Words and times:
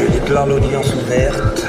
Je 0.00 0.10
déclare 0.18 0.46
l'audience 0.46 0.94
ouverte. 0.94 1.66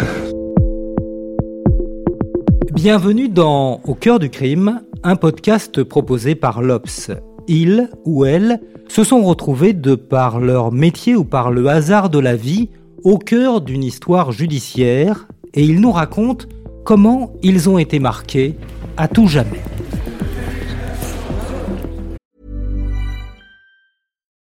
Bienvenue 2.71 3.27
dans 3.27 3.81
Au 3.83 3.93
cœur 3.93 4.19
du 4.19 4.29
crime, 4.29 4.81
un 5.03 5.17
podcast 5.17 5.83
proposé 5.83 6.35
par 6.35 6.61
l'Obs. 6.61 7.11
Ils 7.49 7.89
ou 8.05 8.23
elles 8.23 8.61
se 8.87 9.03
sont 9.03 9.21
retrouvés 9.21 9.73
de 9.73 9.95
par 9.95 10.39
leur 10.39 10.71
métier 10.71 11.13
ou 11.17 11.25
par 11.25 11.51
le 11.51 11.67
hasard 11.67 12.09
de 12.09 12.19
la 12.19 12.37
vie 12.37 12.69
au 13.03 13.17
cœur 13.17 13.59
d'une 13.59 13.83
histoire 13.83 14.31
judiciaire 14.31 15.27
et 15.53 15.65
ils 15.65 15.81
nous 15.81 15.91
racontent 15.91 16.45
comment 16.85 17.33
ils 17.43 17.69
ont 17.69 17.79
été 17.79 17.99
marqués 17.99 18.55
à 18.95 19.09
tout 19.09 19.27
jamais. 19.27 19.61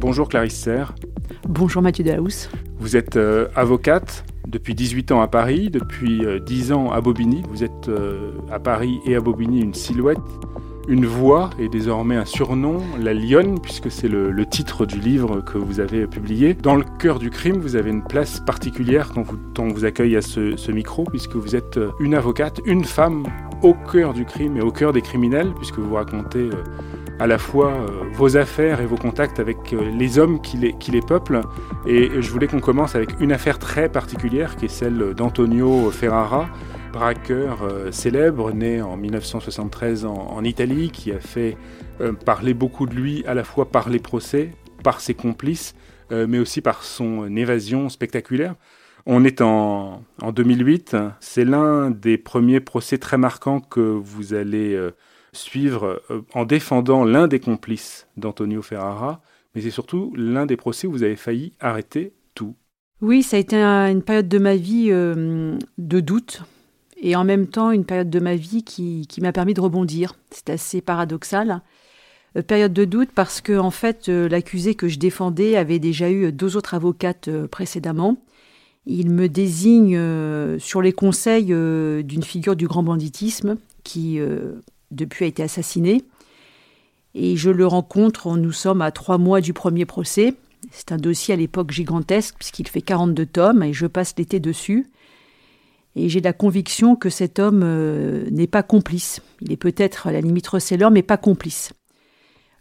Bonjour 0.00 0.28
Clarisse 0.28 0.54
Serre. 0.54 0.94
Bonjour 1.48 1.82
Mathieu 1.82 2.04
Delahousse. 2.04 2.48
Vous 2.78 2.96
êtes 2.96 3.16
euh, 3.16 3.48
avocate 3.56 4.24
depuis 4.46 4.76
18 4.76 5.10
ans 5.10 5.20
à 5.20 5.26
Paris, 5.26 5.70
depuis 5.70 6.24
euh, 6.24 6.38
10 6.38 6.72
ans 6.72 6.92
à 6.92 7.00
Bobigny. 7.00 7.42
Vous 7.50 7.64
êtes 7.64 7.88
euh, 7.88 8.30
à 8.50 8.60
Paris 8.60 9.00
et 9.04 9.16
à 9.16 9.20
Bobigny 9.20 9.60
une 9.60 9.74
silhouette, 9.74 10.18
une 10.86 11.04
voix 11.04 11.50
et 11.58 11.68
désormais 11.68 12.14
un 12.14 12.24
surnom, 12.24 12.78
la 12.98 13.12
lionne, 13.12 13.60
puisque 13.60 13.90
c'est 13.90 14.08
le, 14.08 14.30
le 14.30 14.46
titre 14.46 14.86
du 14.86 15.00
livre 15.00 15.40
que 15.40 15.58
vous 15.58 15.80
avez 15.80 16.06
publié. 16.06 16.54
Dans 16.54 16.76
le 16.76 16.84
cœur 17.00 17.18
du 17.18 17.30
crime, 17.30 17.58
vous 17.58 17.74
avez 17.74 17.90
une 17.90 18.04
place 18.04 18.38
particulière 18.38 19.10
quand, 19.12 19.22
vous, 19.22 19.36
quand 19.54 19.64
on 19.64 19.68
vous 19.68 19.84
accueille 19.84 20.16
à 20.16 20.22
ce, 20.22 20.56
ce 20.56 20.70
micro, 20.70 21.04
puisque 21.04 21.34
vous 21.34 21.56
êtes 21.56 21.76
euh, 21.76 21.90
une 21.98 22.14
avocate, 22.14 22.60
une 22.64 22.84
femme 22.84 23.24
au 23.62 23.74
cœur 23.74 24.14
du 24.14 24.24
crime 24.24 24.56
et 24.56 24.60
au 24.60 24.70
cœur 24.70 24.92
des 24.92 25.02
criminels, 25.02 25.52
puisque 25.54 25.78
vous 25.78 25.94
racontez 25.94 26.50
euh, 26.50 26.64
à 27.18 27.26
la 27.26 27.38
fois 27.38 27.72
euh, 27.72 28.04
vos 28.12 28.36
affaires 28.36 28.80
et 28.80 28.86
vos 28.86 28.96
contacts 28.96 29.40
avec 29.40 29.72
euh, 29.72 29.90
les 29.90 30.18
hommes 30.18 30.40
qui 30.40 30.56
les, 30.56 31.00
peuplent. 31.00 31.40
Et 31.86 32.10
je 32.20 32.30
voulais 32.30 32.46
qu'on 32.46 32.60
commence 32.60 32.94
avec 32.94 33.10
une 33.20 33.32
affaire 33.32 33.58
très 33.58 33.88
particulière 33.88 34.56
qui 34.56 34.66
est 34.66 34.68
celle 34.68 35.14
d'Antonio 35.14 35.90
Ferrara, 35.90 36.48
braqueur 36.92 37.58
célèbre, 37.90 38.52
né 38.52 38.80
en 38.80 38.96
1973 38.96 40.04
en, 40.04 40.42
Italie, 40.42 40.90
qui 40.90 41.12
a 41.12 41.20
fait 41.20 41.56
parler 42.24 42.54
beaucoup 42.54 42.86
de 42.86 42.94
lui 42.94 43.24
à 43.26 43.34
la 43.34 43.44
fois 43.44 43.70
par 43.70 43.88
les 43.88 43.98
procès, 43.98 44.52
par 44.82 45.00
ses 45.00 45.14
complices, 45.14 45.74
mais 46.10 46.38
aussi 46.38 46.60
par 46.60 46.82
son 46.82 47.36
évasion 47.36 47.88
spectaculaire. 47.88 48.54
On 49.10 49.24
est 49.24 49.40
en, 49.40 50.02
en 50.20 50.32
2008, 50.32 50.94
c'est 51.20 51.46
l'un 51.46 51.90
des 51.90 52.18
premiers 52.18 52.60
procès 52.60 52.98
très 52.98 53.16
marquants 53.16 53.60
que 53.60 53.80
vous 53.80 54.34
allez 54.34 54.74
euh, 54.74 54.90
suivre 55.32 56.02
euh, 56.10 56.20
en 56.34 56.44
défendant 56.44 57.04
l'un 57.04 57.26
des 57.26 57.40
complices 57.40 58.06
d'Antonio 58.18 58.60
Ferrara, 58.60 59.22
mais 59.54 59.62
c'est 59.62 59.70
surtout 59.70 60.12
l'un 60.14 60.44
des 60.44 60.58
procès 60.58 60.86
où 60.86 60.92
vous 60.92 61.04
avez 61.04 61.16
failli 61.16 61.54
arrêter 61.58 62.12
tout. 62.34 62.54
Oui, 63.00 63.22
ça 63.22 63.38
a 63.38 63.40
été 63.40 63.56
un- 63.56 63.90
une 63.90 64.02
période 64.02 64.28
de 64.28 64.38
ma 64.38 64.56
vie 64.56 64.88
euh, 64.90 65.56
de 65.78 66.00
doute 66.00 66.42
et 67.00 67.16
en 67.16 67.24
même 67.24 67.46
temps 67.46 67.70
une 67.70 67.86
période 67.86 68.10
de 68.10 68.20
ma 68.20 68.34
vie 68.36 68.62
qui, 68.62 69.06
qui 69.08 69.22
m'a 69.22 69.32
permis 69.32 69.54
de 69.54 69.60
rebondir. 69.62 70.16
C'est 70.30 70.50
assez 70.50 70.82
paradoxal. 70.82 71.62
Période 72.46 72.74
de 72.74 72.84
doute 72.84 73.08
parce 73.14 73.40
que 73.40 73.56
en 73.56 73.70
fait 73.70 74.08
l'accusé 74.08 74.74
que 74.74 74.86
je 74.86 74.98
défendais 74.98 75.56
avait 75.56 75.78
déjà 75.78 76.10
eu 76.10 76.30
deux 76.30 76.56
autres 76.58 76.74
avocates 76.74 77.30
précédemment. 77.46 78.18
Il 78.90 79.10
me 79.10 79.28
désigne 79.28 79.98
euh, 79.98 80.58
sur 80.58 80.80
les 80.80 80.92
conseils 80.92 81.48
euh, 81.50 82.02
d'une 82.02 82.22
figure 82.22 82.56
du 82.56 82.66
grand 82.66 82.82
banditisme 82.82 83.58
qui 83.84 84.18
euh, 84.18 84.62
depuis 84.90 85.26
a 85.26 85.28
été 85.28 85.42
assassinée. 85.42 86.04
Et 87.14 87.36
je 87.36 87.50
le 87.50 87.66
rencontre, 87.66 88.34
nous 88.38 88.50
sommes 88.52 88.80
à 88.80 88.90
trois 88.90 89.18
mois 89.18 89.42
du 89.42 89.52
premier 89.52 89.84
procès. 89.84 90.32
C'est 90.70 90.90
un 90.90 90.96
dossier 90.96 91.34
à 91.34 91.36
l'époque 91.36 91.70
gigantesque 91.70 92.36
puisqu'il 92.38 92.66
fait 92.66 92.80
42 92.80 93.26
tomes 93.26 93.62
et 93.62 93.74
je 93.74 93.86
passe 93.86 94.14
l'été 94.16 94.40
dessus. 94.40 94.86
Et 95.94 96.08
j'ai 96.08 96.22
la 96.22 96.32
conviction 96.32 96.96
que 96.96 97.10
cet 97.10 97.38
homme 97.38 97.60
n'est 98.30 98.46
pas 98.46 98.62
complice. 98.62 99.20
Il 99.42 99.52
est 99.52 99.56
peut-être 99.56 100.06
à 100.06 100.12
la 100.12 100.22
limite 100.22 100.46
receleur, 100.48 100.90
mais 100.90 101.02
pas 101.02 101.16
complice. 101.18 101.72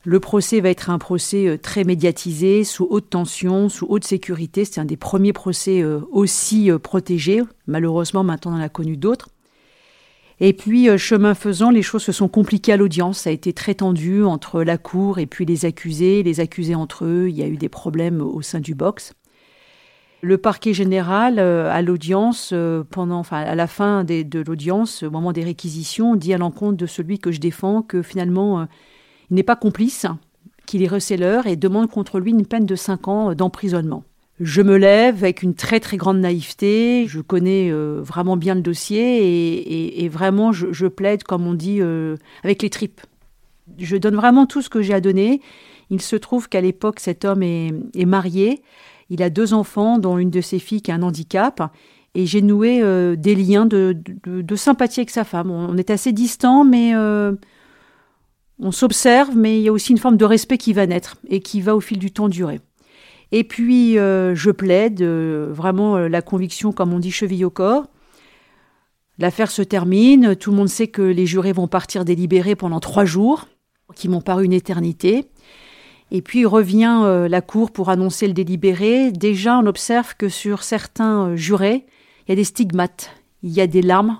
Le 0.10 0.22
procès 0.22 0.62
va 0.62 0.70
être 0.70 0.90
un 0.90 1.00
procès 1.00 1.48
euh, 1.48 1.58
très 1.58 1.84
médiatisé, 1.84 2.64
sous 2.64 2.88
haute 2.90 3.10
tension, 3.10 3.68
sous 3.68 3.86
haute 3.90 4.06
sécurité. 4.06 4.64
C'est 4.64 4.80
un 4.80 4.86
des 4.86 4.96
premiers 4.96 5.34
procès 5.34 5.84
euh, 5.84 6.00
aussi 6.12 6.72
euh, 6.72 6.80
protégés. 6.80 7.42
Malheureusement, 7.68 8.24
maintenant, 8.24 8.54
on 8.54 8.56
en 8.56 8.62
a 8.62 8.70
connu 8.70 8.96
d'autres. 8.96 9.28
Et 10.40 10.54
puis, 10.54 10.88
chemin 10.98 11.36
faisant, 11.36 11.72
les 11.72 11.82
choses 11.82 12.04
se 12.04 12.14
sont 12.14 12.30
compliquées 12.30 12.72
à 12.72 12.78
l'audience. 12.78 13.20
Ça 13.20 13.32
a 13.32 13.34
été 13.34 13.52
très 13.52 13.74
tendu 13.74 14.24
entre 14.24 14.64
la 14.64 14.78
cour 14.78 15.20
et 15.20 15.26
puis 15.26 15.44
les 15.44 15.66
accusés, 15.66 16.24
les 16.24 16.40
accusés 16.40 16.76
entre 16.76 17.04
eux. 17.04 17.28
Il 17.28 17.36
y 17.36 17.44
a 17.44 17.48
eu 17.48 17.58
des 17.58 17.68
problèmes 17.68 18.22
au 18.22 18.42
sein 18.42 18.62
du 18.62 18.76
box. 18.76 19.12
Le 20.22 20.38
parquet 20.38 20.74
général, 20.74 21.38
à 21.40 21.82
l'audience, 21.82 22.54
pendant, 22.92 23.24
à 23.32 23.56
la 23.56 23.68
fin 23.68 24.04
de 24.04 24.44
l'audience, 24.48 25.04
au 25.04 25.10
moment 25.10 25.34
des 25.34 25.44
réquisitions, 25.44 26.16
dit 26.16 26.34
à 26.34 26.38
l'encontre 26.38 26.78
de 26.78 26.86
celui 26.86 27.20
que 27.20 27.32
je 27.32 27.40
défends 27.40 27.82
que 27.82 28.04
finalement, 28.04 28.68
il 29.30 29.36
n'est 29.36 29.44
pas 29.44 29.56
complice, 29.56 30.06
qu'il 30.68 30.84
est 30.84 30.88
receleur 30.88 31.48
et 31.48 31.56
demande 31.56 31.90
contre 31.90 32.20
lui 32.20 32.32
une 32.32 32.46
peine 32.46 32.68
de 32.68 32.76
5 32.76 33.08
ans 33.08 33.32
euh, 33.32 33.34
d'emprisonnement. 33.34 34.04
Je 34.40 34.62
me 34.62 34.78
lève 34.78 35.24
avec 35.24 35.42
une 35.42 35.56
très 35.56 35.80
très 35.80 35.98
grande 35.98 36.20
naïveté, 36.20 37.06
je 37.08 37.22
connais 37.22 37.72
euh, 37.72 38.02
vraiment 38.04 38.38
bien 38.38 38.54
le 38.54 38.62
dossier 38.62 40.04
et, 40.04 40.10
vraiment 40.10 40.52
je, 40.52 40.86
plaide, 40.86 41.24
comme 41.24 41.48
on 41.48 41.56
dit, 41.56 41.80
euh, 41.82 42.18
avec 42.44 42.62
les 42.62 42.70
tripes. 42.70 43.02
Je 43.80 43.98
donne 43.98 44.16
vraiment 44.16 44.46
tout 44.46 44.62
ce 44.62 44.70
que 44.70 44.84
j'ai 44.84 44.94
à 44.94 45.02
donner. 45.02 45.42
Il 45.90 46.02
se 46.02 46.16
trouve 46.16 46.50
qu'à 46.50 46.62
l'époque, 46.62 47.00
cet 47.00 47.26
homme 47.26 47.42
est, 47.42 48.06
marié, 48.06 48.62
il 49.10 49.24
a 49.24 49.32
deux 49.32 49.56
enfants, 49.56 49.98
dont 49.98 50.20
une 50.20 50.30
de 50.30 50.42
ses 50.42 50.60
filles 50.60 50.84
qui 50.84 50.92
a 50.92 50.96
un 50.96 51.02
handicap, 51.02 51.74
et 52.14 52.28
j'ai 52.28 52.44
noué 52.44 52.82
des 53.18 53.36
liens 53.36 53.66
de, 53.66 53.98
sympathie 54.56 55.00
avec 55.00 55.10
sa 55.10 55.24
femme. 55.24 55.50
On, 55.50 55.78
est 55.78 55.90
assez 55.90 56.12
distants, 56.12 56.64
mais 56.64 56.94
on 58.60 58.72
s'observe, 58.72 59.36
mais 59.36 59.60
il 59.60 59.64
y 59.64 59.70
a 59.70 59.72
aussi 59.72 59.92
une 59.92 59.98
forme 59.98 60.18
de 60.18 60.26
respect 60.26 60.58
qui 60.58 60.74
va 60.74 60.88
naître 60.88 61.18
et 61.30 61.42
qui 61.42 61.62
va 61.62 61.76
au 61.76 61.80
fil 61.80 62.00
du 62.00 62.12
temps 62.12 62.30
durer. 62.30 62.60
Et 63.32 63.44
puis, 63.44 63.98
euh, 63.98 64.36
je 64.36 64.52
plaide, 64.52 65.02
euh, 65.02 65.50
vraiment 65.52 65.98
euh, 65.98 66.08
la 66.08 66.22
conviction, 66.22 66.72
comme 66.72 66.94
on 66.94 67.00
dit, 67.00 67.12
cheville 67.12 67.46
au 67.46 67.50
corps. 67.50 67.88
L'affaire 69.20 69.52
se 69.52 69.62
termine, 69.62 70.36
tout 70.36 70.52
le 70.52 70.58
monde 70.58 70.70
sait 70.70 70.88
que 70.88 71.02
les 71.02 71.26
jurés 71.26 71.52
vont 71.52 71.68
partir 71.68 72.06
délibérer 72.06 72.56
pendant 72.56 72.80
trois 72.80 73.06
jours, 73.06 73.48
qui 73.96 74.08
m'ont 74.10 74.22
paru 74.22 74.46
une 74.46 74.54
éternité. 74.54 75.26
Et 76.12 76.22
puis 76.22 76.46
revient 76.46 77.26
la 77.28 77.42
cour 77.42 77.72
pour 77.72 77.90
annoncer 77.90 78.28
le 78.28 78.34
délibéré. 78.34 79.12
Déjà, 79.12 79.58
on 79.58 79.66
observe 79.66 80.16
que 80.16 80.30
sur 80.30 80.62
certains 80.62 81.36
jurés, 81.36 81.86
il 82.26 82.30
y 82.30 82.34
a 82.34 82.36
des 82.36 82.44
stigmates, 82.44 83.10
il 83.42 83.50
y 83.50 83.60
a 83.60 83.66
des 83.66 83.82
larmes 83.82 84.20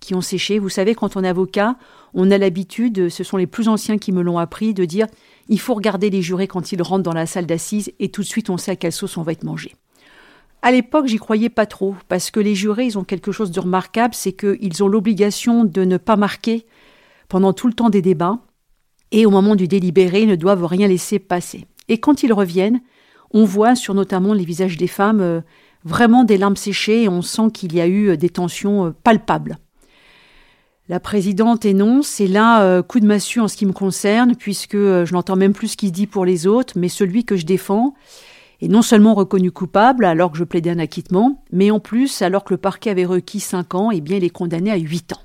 qui 0.00 0.14
ont 0.16 0.20
séché. 0.20 0.58
Vous 0.58 0.68
savez, 0.68 0.96
quand 0.96 1.16
on 1.16 1.22
est 1.22 1.28
avocat, 1.28 1.76
on 2.14 2.30
a 2.30 2.38
l'habitude, 2.38 3.08
ce 3.08 3.24
sont 3.24 3.36
les 3.36 3.46
plus 3.46 3.68
anciens 3.68 3.98
qui 3.98 4.12
me 4.12 4.22
l'ont 4.22 4.38
appris, 4.38 4.74
de 4.74 4.84
dire 4.84 5.06
il 5.48 5.60
faut 5.60 5.74
regarder 5.74 6.10
les 6.10 6.22
jurés 6.22 6.46
quand 6.46 6.72
ils 6.72 6.82
rentrent 6.82 7.02
dans 7.02 7.12
la 7.12 7.26
salle 7.26 7.46
d'assises 7.46 7.92
et 7.98 8.10
tout 8.10 8.22
de 8.22 8.26
suite 8.26 8.50
on 8.50 8.56
sait 8.56 8.72
à 8.72 8.76
quelle 8.76 8.92
sauce 8.92 9.16
on 9.16 9.22
va 9.22 9.32
être 9.32 9.44
mangé. 9.44 9.74
À 10.64 10.70
l'époque, 10.70 11.08
j'y 11.08 11.16
croyais 11.16 11.48
pas 11.48 11.66
trop, 11.66 11.96
parce 12.08 12.30
que 12.30 12.38
les 12.38 12.54
jurés, 12.54 12.86
ils 12.86 12.96
ont 12.96 13.02
quelque 13.02 13.32
chose 13.32 13.50
de 13.50 13.58
remarquable, 13.58 14.14
c'est 14.14 14.32
qu'ils 14.32 14.84
ont 14.84 14.86
l'obligation 14.86 15.64
de 15.64 15.84
ne 15.84 15.96
pas 15.96 16.14
marquer 16.14 16.66
pendant 17.28 17.52
tout 17.52 17.66
le 17.66 17.72
temps 17.72 17.90
des 17.90 18.00
débats, 18.00 18.38
et 19.10 19.26
au 19.26 19.30
moment 19.30 19.56
du 19.56 19.66
délibéré, 19.66 20.22
ils 20.22 20.28
ne 20.28 20.36
doivent 20.36 20.64
rien 20.64 20.86
laisser 20.86 21.18
passer. 21.18 21.66
Et 21.88 21.98
quand 21.98 22.22
ils 22.22 22.32
reviennent, 22.32 22.80
on 23.32 23.44
voit 23.44 23.74
sur 23.74 23.94
notamment 23.94 24.34
les 24.34 24.44
visages 24.44 24.76
des 24.76 24.86
femmes 24.86 25.20
euh, 25.20 25.40
vraiment 25.84 26.22
des 26.22 26.38
larmes 26.38 26.56
séchées, 26.56 27.02
et 27.02 27.08
on 27.08 27.22
sent 27.22 27.50
qu'il 27.52 27.74
y 27.74 27.80
a 27.80 27.88
eu 27.88 28.10
euh, 28.10 28.16
des 28.16 28.30
tensions 28.30 28.86
euh, 28.86 28.90
palpables. 29.02 29.58
La 30.92 31.00
présidente 31.00 31.64
énonce, 31.64 32.20
et 32.20 32.28
là, 32.28 32.64
euh, 32.64 32.82
coup 32.82 33.00
de 33.00 33.06
massue 33.06 33.40
en 33.40 33.48
ce 33.48 33.56
qui 33.56 33.64
me 33.64 33.72
concerne, 33.72 34.36
puisque 34.36 34.74
euh, 34.74 35.06
je 35.06 35.14
n'entends 35.14 35.36
même 35.36 35.54
plus 35.54 35.68
ce 35.68 35.76
qui 35.78 35.86
se 35.86 35.92
dit 35.92 36.06
pour 36.06 36.26
les 36.26 36.46
autres, 36.46 36.74
mais 36.76 36.90
celui 36.90 37.24
que 37.24 37.34
je 37.34 37.46
défends 37.46 37.94
est 38.60 38.68
non 38.68 38.82
seulement 38.82 39.14
reconnu 39.14 39.50
coupable 39.50 40.04
alors 40.04 40.30
que 40.30 40.36
je 40.36 40.44
plaidais 40.44 40.68
un 40.68 40.78
acquittement, 40.78 41.42
mais 41.50 41.70
en 41.70 41.80
plus, 41.80 42.20
alors 42.20 42.44
que 42.44 42.52
le 42.52 42.58
parquet 42.58 42.90
avait 42.90 43.06
requis 43.06 43.40
5 43.40 43.74
ans, 43.74 43.90
eh 43.90 44.02
bien, 44.02 44.18
il 44.18 44.24
est 44.24 44.28
condamné 44.28 44.70
à 44.70 44.76
8 44.76 45.14
ans. 45.14 45.22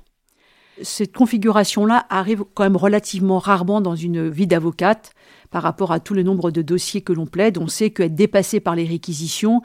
Cette 0.80 1.14
configuration-là 1.14 2.06
arrive 2.08 2.44
quand 2.54 2.62
même 2.62 2.74
relativement 2.74 3.38
rarement 3.38 3.82
dans 3.82 3.94
une 3.94 4.26
vie 4.30 4.46
d'avocate 4.46 5.10
par 5.50 5.62
rapport 5.62 5.92
à 5.92 6.00
tout 6.00 6.14
le 6.14 6.22
nombre 6.22 6.50
de 6.50 6.62
dossiers 6.62 7.02
que 7.02 7.12
l'on 7.12 7.26
plaide. 7.26 7.58
On 7.58 7.68
sait 7.68 7.90
qu'être 7.90 8.14
dépassé 8.14 8.60
par 8.60 8.74
les 8.74 8.86
réquisitions, 8.86 9.60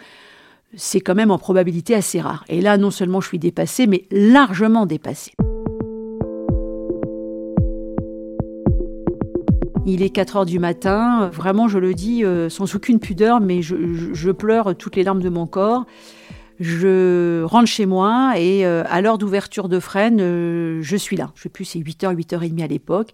c'est 0.75 0.99
quand 0.99 1.15
même 1.15 1.31
en 1.31 1.37
probabilité 1.37 1.95
assez 1.95 2.19
rare. 2.19 2.43
Et 2.49 2.59
là, 2.59 2.77
non 2.77 2.91
seulement 2.91 3.21
je 3.21 3.29
suis 3.29 3.39
dépassé, 3.39 3.87
mais 3.87 4.05
largement 4.11 4.85
dépassé. 4.85 5.31
Il 9.85 10.01
est 10.01 10.09
4 10.09 10.37
heures 10.37 10.45
du 10.45 10.59
matin, 10.59 11.29
vraiment 11.33 11.67
je 11.67 11.77
le 11.77 11.93
dis 11.93 12.23
euh, 12.23 12.47
sans 12.47 12.73
aucune 12.73 12.99
pudeur, 12.99 13.41
mais 13.41 13.61
je 13.61 14.31
pleure 14.31 14.75
toutes 14.77 14.95
les 14.95 15.03
larmes 15.03 15.21
de 15.21 15.29
mon 15.29 15.45
corps. 15.45 15.85
Je 16.63 17.43
rentre 17.43 17.67
chez 17.67 17.85
moi 17.85 18.35
et 18.37 18.65
euh, 18.65 18.85
à 18.87 19.01
l'heure 19.01 19.17
d'ouverture 19.17 19.67
de 19.67 19.81
Fresnes, 19.81 20.21
euh, 20.21 20.79
je 20.81 20.95
suis 20.95 21.17
là. 21.17 21.29
Je 21.35 21.41
sais 21.41 21.49
plus, 21.49 21.65
c'est 21.65 21.79
8h, 21.79 22.15
8h30 22.15 22.63
à 22.63 22.67
l'époque. 22.67 23.09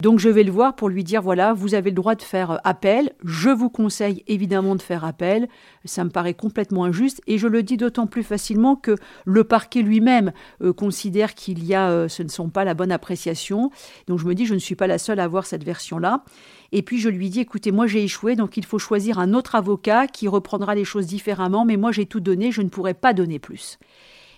Donc 0.00 0.18
je 0.18 0.30
vais 0.30 0.42
le 0.42 0.50
voir 0.50 0.74
pour 0.74 0.88
lui 0.88 1.04
dire 1.04 1.20
voilà, 1.20 1.52
vous 1.52 1.74
avez 1.74 1.90
le 1.90 1.96
droit 1.96 2.14
de 2.14 2.22
faire 2.22 2.52
euh, 2.52 2.56
appel. 2.64 3.12
Je 3.22 3.50
vous 3.50 3.68
conseille 3.68 4.24
évidemment 4.26 4.74
de 4.74 4.80
faire 4.80 5.04
appel. 5.04 5.48
Ça 5.84 6.02
me 6.02 6.08
paraît 6.08 6.32
complètement 6.32 6.84
injuste 6.84 7.20
et 7.26 7.36
je 7.36 7.46
le 7.46 7.62
dis 7.62 7.76
d'autant 7.76 8.06
plus 8.06 8.22
facilement 8.22 8.74
que 8.74 8.96
le 9.26 9.44
parquet 9.44 9.82
lui-même 9.82 10.32
considère 10.74 11.34
qu'il 11.34 11.62
y 11.62 11.74
a, 11.74 12.08
ce 12.08 12.22
ne 12.22 12.28
sont 12.28 12.48
pas 12.48 12.64
la 12.64 12.72
bonne 12.72 12.90
appréciation. 12.90 13.70
Donc 14.06 14.18
je 14.18 14.24
me 14.24 14.34
dis 14.34 14.46
je 14.46 14.54
ne 14.54 14.58
suis 14.58 14.76
pas 14.76 14.86
la 14.86 14.96
seule 14.96 15.20
à 15.20 15.24
avoir 15.24 15.44
cette 15.44 15.62
version-là. 15.62 16.24
Et 16.76 16.82
puis 16.82 16.98
je 16.98 17.08
lui 17.08 17.30
dis, 17.30 17.38
écoutez, 17.38 17.70
moi 17.70 17.86
j'ai 17.86 18.02
échoué, 18.02 18.34
donc 18.34 18.56
il 18.56 18.64
faut 18.64 18.80
choisir 18.80 19.20
un 19.20 19.32
autre 19.32 19.54
avocat 19.54 20.08
qui 20.08 20.26
reprendra 20.26 20.74
les 20.74 20.84
choses 20.84 21.06
différemment, 21.06 21.64
mais 21.64 21.76
moi 21.76 21.92
j'ai 21.92 22.04
tout 22.04 22.18
donné, 22.18 22.50
je 22.50 22.62
ne 22.62 22.68
pourrai 22.68 22.94
pas 22.94 23.12
donner 23.12 23.38
plus. 23.38 23.78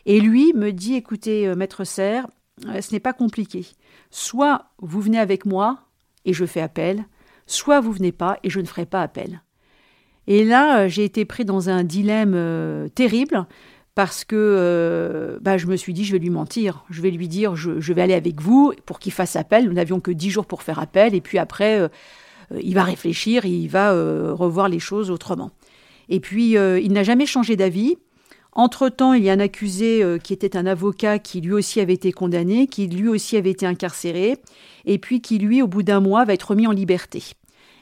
Et 0.05 0.21
lui 0.21 0.53
me 0.53 0.71
dit, 0.71 0.97
écoutez, 0.97 1.49
euh, 1.49 1.55
maître 1.55 1.85
Serre, 1.85 2.27
euh, 2.67 2.83
ce 2.83 2.93
n'est 2.93 3.00
pas 3.00 3.15
compliqué. 3.15 3.65
Soit 4.11 4.67
vous 4.77 5.00
venez 5.00 5.19
avec 5.19 5.47
moi 5.47 5.79
et 6.27 6.35
je 6.35 6.44
fais 6.44 6.61
appel, 6.61 7.06
soit 7.47 7.81
vous 7.81 7.93
venez 7.93 8.12
pas 8.12 8.38
et 8.43 8.50
je 8.50 8.61
ne 8.61 8.67
ferai 8.67 8.85
pas 8.85 9.00
appel. 9.00 9.41
Et 10.27 10.44
là, 10.44 10.81
euh, 10.81 10.88
j'ai 10.91 11.05
été 11.05 11.25
pris 11.25 11.47
dans 11.47 11.71
un 11.71 11.85
dilemme 11.85 12.91
terrible 12.94 13.47
parce 13.94 14.27
que 14.27 15.38
bah, 15.41 15.56
je 15.56 15.67
me 15.69 15.77
suis 15.77 15.94
dit, 15.94 16.05
je 16.05 16.12
vais 16.12 16.19
lui 16.19 16.29
mentir. 16.29 16.85
Je 16.91 17.00
vais 17.00 17.11
lui 17.11 17.29
dire, 17.29 17.56
je, 17.56 17.93
vais 17.94 18.03
aller 18.03 18.12
avec 18.12 18.43
vous 18.43 18.75
pour 18.85 18.99
qu'il 18.99 19.12
fasse 19.12 19.37
appel. 19.37 19.65
Nous 19.65 19.73
n'avions 19.73 20.00
que 20.00 20.11
dix 20.11 20.29
jours 20.29 20.44
pour 20.44 20.62
faire 20.62 20.79
appel. 20.81 21.15
Et 21.15 21.23
puis 21.23 21.38
après, 21.38 21.88
il 22.61 22.75
va 22.75 22.85
réfléchir, 22.85 23.45
il 23.45 23.69
va 23.69 23.93
euh, 23.93 24.33
revoir 24.33 24.69
les 24.69 24.79
choses 24.79 25.11
autrement. 25.11 25.51
Et 26.09 26.21
puis, 26.21 26.57
euh, 26.57 26.79
il 26.81 26.93
n'a 26.93 27.03
jamais 27.03 27.27
changé 27.27 27.57
d'avis. 27.57 27.97
Entre-temps, 28.53 29.13
il 29.13 29.23
y 29.23 29.31
a 29.31 29.35
un 29.35 29.41
accusé 29.41 30.03
qui 30.23 30.33
était 30.33 30.57
un 30.57 30.65
avocat 30.65 31.19
qui 31.19 31.43
lui 31.43 31.53
aussi 31.53 31.79
avait 31.79 31.93
été 31.93 32.11
condamné, 32.11 32.69
qui 32.69 32.87
lui 32.87 33.07
aussi 33.07 33.37
avait 33.37 33.51
été 33.51 33.67
incarcéré, 33.67 34.39
et 34.87 34.99
puis 34.99 35.21
qui 35.21 35.37
lui, 35.39 35.61
au 35.61 35.67
bout 35.67 35.83
d'un 35.83 36.01
mois, 36.01 36.25
va 36.25 36.33
être 36.33 36.53
remis 36.53 36.67
en 36.67 36.73
liberté. 36.73 37.23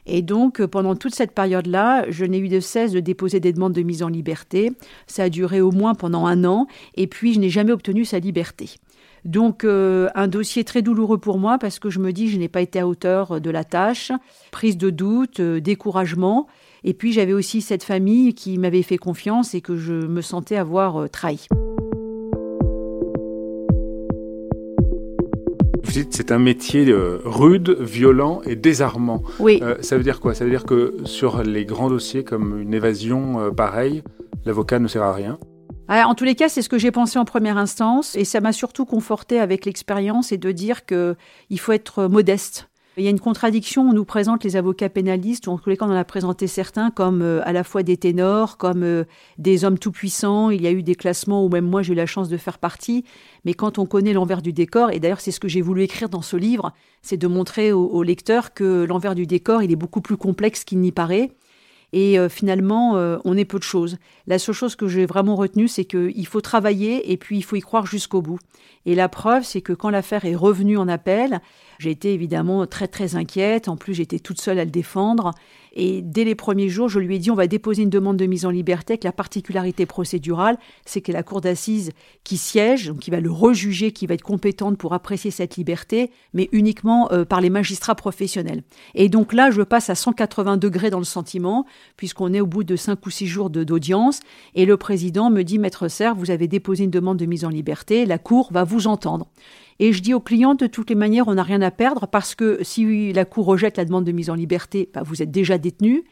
Et 0.06 0.20
donc, 0.20 0.64
pendant 0.66 0.96
toute 0.96 1.14
cette 1.14 1.30
période-là, 1.30 2.06
je 2.10 2.24
n'ai 2.24 2.38
eu 2.38 2.48
de 2.48 2.58
cesse 2.58 2.90
de 2.90 2.98
déposer 2.98 3.38
des 3.38 3.52
demandes 3.52 3.72
de 3.72 3.82
mise 3.82 4.02
en 4.02 4.08
liberté. 4.08 4.72
Ça 5.06 5.24
a 5.24 5.28
duré 5.28 5.60
au 5.60 5.70
moins 5.70 5.94
pendant 5.94 6.26
un 6.26 6.44
an, 6.44 6.66
et 6.96 7.06
puis 7.06 7.34
je 7.34 7.38
n'ai 7.38 7.50
jamais 7.50 7.72
obtenu 7.72 8.04
sa 8.04 8.18
liberté. 8.18 8.70
Donc 9.24 9.64
euh, 9.64 10.08
un 10.14 10.28
dossier 10.28 10.64
très 10.64 10.82
douloureux 10.82 11.18
pour 11.18 11.38
moi 11.38 11.58
parce 11.58 11.78
que 11.78 11.88
je 11.88 11.98
me 11.98 12.12
dis 12.12 12.28
je 12.28 12.38
n'ai 12.38 12.48
pas 12.48 12.60
été 12.60 12.78
à 12.78 12.86
hauteur 12.86 13.40
de 13.40 13.50
la 13.50 13.64
tâche, 13.64 14.12
prise 14.50 14.76
de 14.76 14.90
doute, 14.90 15.40
euh, 15.40 15.60
découragement. 15.60 16.46
Et 16.84 16.92
puis 16.92 17.12
j'avais 17.12 17.32
aussi 17.32 17.62
cette 17.62 17.84
famille 17.84 18.34
qui 18.34 18.58
m'avait 18.58 18.82
fait 18.82 18.98
confiance 18.98 19.54
et 19.54 19.62
que 19.62 19.76
je 19.76 19.94
me 19.94 20.20
sentais 20.20 20.56
avoir 20.56 21.00
euh, 21.00 21.08
trahi. 21.08 21.46
Vous 25.82 25.92
dites 25.92 26.12
c'est 26.12 26.30
un 26.32 26.38
métier 26.38 26.92
rude, 27.24 27.78
violent 27.80 28.42
et 28.44 28.56
désarmant. 28.56 29.22
Oui. 29.38 29.62
ça 29.80 29.96
veut 29.96 30.02
dire 30.02 30.20
quoi? 30.20 30.34
Ça 30.34 30.44
veut 30.44 30.50
dire 30.50 30.64
que 30.64 30.96
sur 31.04 31.42
les 31.42 31.64
grands 31.64 31.88
dossiers 31.88 32.24
comme 32.24 32.60
une 32.60 32.74
évasion 32.74 33.52
pareille, 33.54 34.02
l'avocat 34.44 34.80
ne 34.80 34.88
sert 34.88 35.02
à 35.02 35.12
rien? 35.12 35.38
Ah, 35.88 36.08
en 36.08 36.14
tous 36.14 36.24
les 36.24 36.34
cas, 36.34 36.48
c'est 36.48 36.62
ce 36.62 36.68
que 36.68 36.78
j'ai 36.78 36.90
pensé 36.90 37.18
en 37.18 37.24
première 37.24 37.58
instance, 37.58 38.16
et 38.16 38.24
ça 38.24 38.40
m'a 38.40 38.52
surtout 38.52 38.86
conforté 38.86 39.38
avec 39.38 39.66
l'expérience 39.66 40.32
et 40.32 40.38
de 40.38 40.50
dire 40.50 40.86
que 40.86 41.16
il 41.50 41.60
faut 41.60 41.72
être 41.72 42.06
modeste. 42.06 42.68
Il 42.96 43.02
y 43.02 43.08
a 43.08 43.10
une 43.10 43.20
contradiction, 43.20 43.82
on 43.82 43.92
nous 43.92 44.04
présente 44.04 44.44
les 44.44 44.54
avocats 44.54 44.88
pénalistes, 44.88 45.48
ou 45.48 45.50
en 45.50 45.58
tous 45.58 45.68
les 45.68 45.76
cas 45.76 45.84
on 45.84 45.90
en 45.90 45.96
a 45.96 46.04
présenté 46.04 46.46
certains 46.46 46.92
comme 46.92 47.22
euh, 47.22 47.40
à 47.44 47.52
la 47.52 47.64
fois 47.64 47.82
des 47.82 47.96
ténors, 47.96 48.56
comme 48.56 48.84
euh, 48.84 49.04
des 49.36 49.64
hommes 49.64 49.78
tout-puissants, 49.78 50.50
il 50.50 50.62
y 50.62 50.68
a 50.68 50.70
eu 50.70 50.84
des 50.84 50.94
classements 50.94 51.44
où 51.44 51.48
même 51.48 51.66
moi 51.66 51.82
j'ai 51.82 51.92
eu 51.92 51.96
la 51.96 52.06
chance 52.06 52.28
de 52.28 52.36
faire 52.36 52.58
partie, 52.58 53.04
mais 53.44 53.52
quand 53.52 53.78
on 53.78 53.84
connaît 53.84 54.12
l'envers 54.12 54.42
du 54.42 54.52
décor, 54.52 54.92
et 54.92 55.00
d'ailleurs 55.00 55.20
c'est 55.20 55.32
ce 55.32 55.40
que 55.40 55.48
j'ai 55.48 55.60
voulu 55.60 55.82
écrire 55.82 56.08
dans 56.08 56.22
ce 56.22 56.36
livre, 56.36 56.72
c'est 57.02 57.16
de 57.16 57.26
montrer 57.26 57.72
au 57.72 58.02
lecteur 58.04 58.54
que 58.54 58.84
l'envers 58.84 59.16
du 59.16 59.26
décor 59.26 59.62
il 59.62 59.72
est 59.72 59.76
beaucoup 59.76 60.00
plus 60.00 60.16
complexe 60.16 60.62
qu'il 60.62 60.78
n'y 60.78 60.92
paraît, 60.92 61.32
et 61.96 62.18
euh, 62.18 62.28
finalement, 62.28 62.96
euh, 62.96 63.18
on 63.24 63.36
est 63.36 63.44
peu 63.44 63.60
de 63.60 63.62
choses. 63.62 63.98
La 64.26 64.40
seule 64.40 64.56
chose 64.56 64.74
que 64.74 64.88
j'ai 64.88 65.06
vraiment 65.06 65.36
retenue, 65.36 65.68
c'est 65.68 65.84
qu'il 65.84 66.26
faut 66.26 66.40
travailler 66.40 67.12
et 67.12 67.16
puis 67.16 67.38
il 67.38 67.42
faut 67.42 67.54
y 67.54 67.60
croire 67.60 67.86
jusqu'au 67.86 68.20
bout. 68.20 68.40
Et 68.84 68.96
la 68.96 69.08
preuve, 69.08 69.44
c'est 69.44 69.60
que 69.60 69.72
quand 69.72 69.90
l'affaire 69.90 70.24
est 70.24 70.34
revenue 70.34 70.76
en 70.76 70.88
appel, 70.88 71.40
j'ai 71.84 71.90
été 71.90 72.14
évidemment 72.14 72.66
très 72.66 72.88
très 72.88 73.14
inquiète. 73.14 73.68
En 73.68 73.76
plus, 73.76 73.94
j'étais 73.94 74.18
toute 74.18 74.40
seule 74.40 74.58
à 74.58 74.64
le 74.64 74.70
défendre. 74.70 75.32
Et 75.74 76.02
dès 76.02 76.24
les 76.24 76.34
premiers 76.34 76.68
jours, 76.68 76.88
je 76.88 76.98
lui 76.98 77.16
ai 77.16 77.18
dit 77.18 77.30
on 77.30 77.34
va 77.34 77.46
déposer 77.46 77.82
une 77.82 77.90
demande 77.90 78.16
de 78.16 78.26
mise 78.26 78.46
en 78.46 78.50
liberté 78.50 78.94
avec 78.94 79.04
la 79.04 79.12
particularité 79.12 79.86
procédurale, 79.86 80.56
c'est 80.86 81.00
que 81.00 81.12
la 81.12 81.22
cour 81.22 81.40
d'assises 81.40 81.90
qui 82.22 82.36
siège, 82.36 82.86
donc 82.86 83.00
qui 83.00 83.10
va 83.10 83.20
le 83.20 83.30
rejuger, 83.30 83.90
qui 83.90 84.06
va 84.06 84.14
être 84.14 84.22
compétente 84.22 84.78
pour 84.78 84.94
apprécier 84.94 85.32
cette 85.32 85.56
liberté, 85.56 86.10
mais 86.32 86.48
uniquement 86.52 87.10
euh, 87.12 87.24
par 87.24 87.40
les 87.40 87.50
magistrats 87.50 87.96
professionnels. 87.96 88.62
Et 88.94 89.08
donc 89.08 89.32
là, 89.32 89.50
je 89.50 89.62
passe 89.62 89.90
à 89.90 89.96
180 89.96 90.56
degrés 90.56 90.90
dans 90.90 91.00
le 91.00 91.04
sentiment, 91.04 91.66
puisqu'on 91.96 92.32
est 92.32 92.40
au 92.40 92.46
bout 92.46 92.64
de 92.64 92.76
cinq 92.76 93.04
ou 93.04 93.10
six 93.10 93.26
jours 93.26 93.50
d'audience, 93.50 94.20
et 94.54 94.66
le 94.66 94.76
président 94.76 95.28
me 95.28 95.42
dit 95.42 95.58
Maître 95.58 95.88
Serre, 95.88 96.14
vous 96.14 96.30
avez 96.30 96.46
déposé 96.46 96.84
une 96.84 96.90
demande 96.90 97.18
de 97.18 97.26
mise 97.26 97.44
en 97.44 97.50
liberté, 97.50 98.06
la 98.06 98.18
cour 98.18 98.48
va 98.52 98.62
vous 98.62 98.86
entendre. 98.86 99.26
Et 99.80 99.92
je 99.92 100.02
dis 100.02 100.14
aux 100.14 100.20
clients, 100.20 100.54
de 100.54 100.66
toutes 100.66 100.90
les 100.90 100.96
manières, 100.96 101.28
on 101.28 101.34
n'a 101.34 101.42
rien 101.42 101.62
à 101.62 101.70
perdre 101.70 102.06
parce 102.06 102.34
que 102.34 102.58
si 102.62 103.12
la 103.12 103.24
Cour 103.24 103.46
rejette 103.46 103.76
la 103.76 103.84
demande 103.84 104.04
de 104.04 104.12
mise 104.12 104.30
en 104.30 104.34
liberté, 104.34 104.88
bah, 104.94 105.02
vous 105.04 105.22
êtes 105.22 105.30
déjà 105.30 105.58
détenu. 105.58 106.04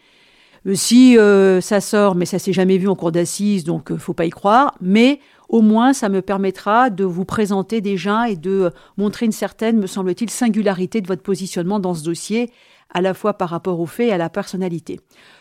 Euh, 0.67 0.75
si 0.75 1.19
euh, 1.19 1.61
ça 1.61 1.81
sort, 1.81 2.14
mais 2.14 2.26
ça 2.26 2.38
s'est 2.38 2.53
jamais 2.53 2.79
vu 2.79 2.88
en 2.88 2.94
cour 2.94 3.12
d'assises, 3.12 3.64
donc 3.64 3.91
ne 3.91 3.97
euh, 3.97 3.99
faut 3.99 4.14
pas 4.14 4.25
y 4.25 4.31
croire. 4.31 4.75
Mais 4.81 5.20
au 5.49 5.61
moins, 5.61 5.93
ça 5.93 6.09
me 6.09 6.23
permettra 6.23 6.91
de 6.91 7.05
vous 7.05 7.25
présenter 7.25 7.81
déjà 7.81 8.29
et 8.29 8.37
de 8.37 8.70
montrer 8.97 9.26
une 9.26 9.32
certaine, 9.32 9.79
me 9.79 9.87
semble-t-il, 9.87 10.31
singularité 10.31 11.01
de 11.01 11.06
votre 11.06 11.22
positionnement 11.22 11.81
dans 11.81 11.94
ce 11.94 12.05
dossier, 12.05 12.51
à 12.94 13.01
la 13.01 13.15
fois 13.15 13.34
par 13.34 13.48
rapport 13.48 13.81
aux 13.81 13.87
faits 13.87 14.08
et 14.08 14.13
à 14.13 14.19
la 14.19 14.29
personnalité. 14.29 15.01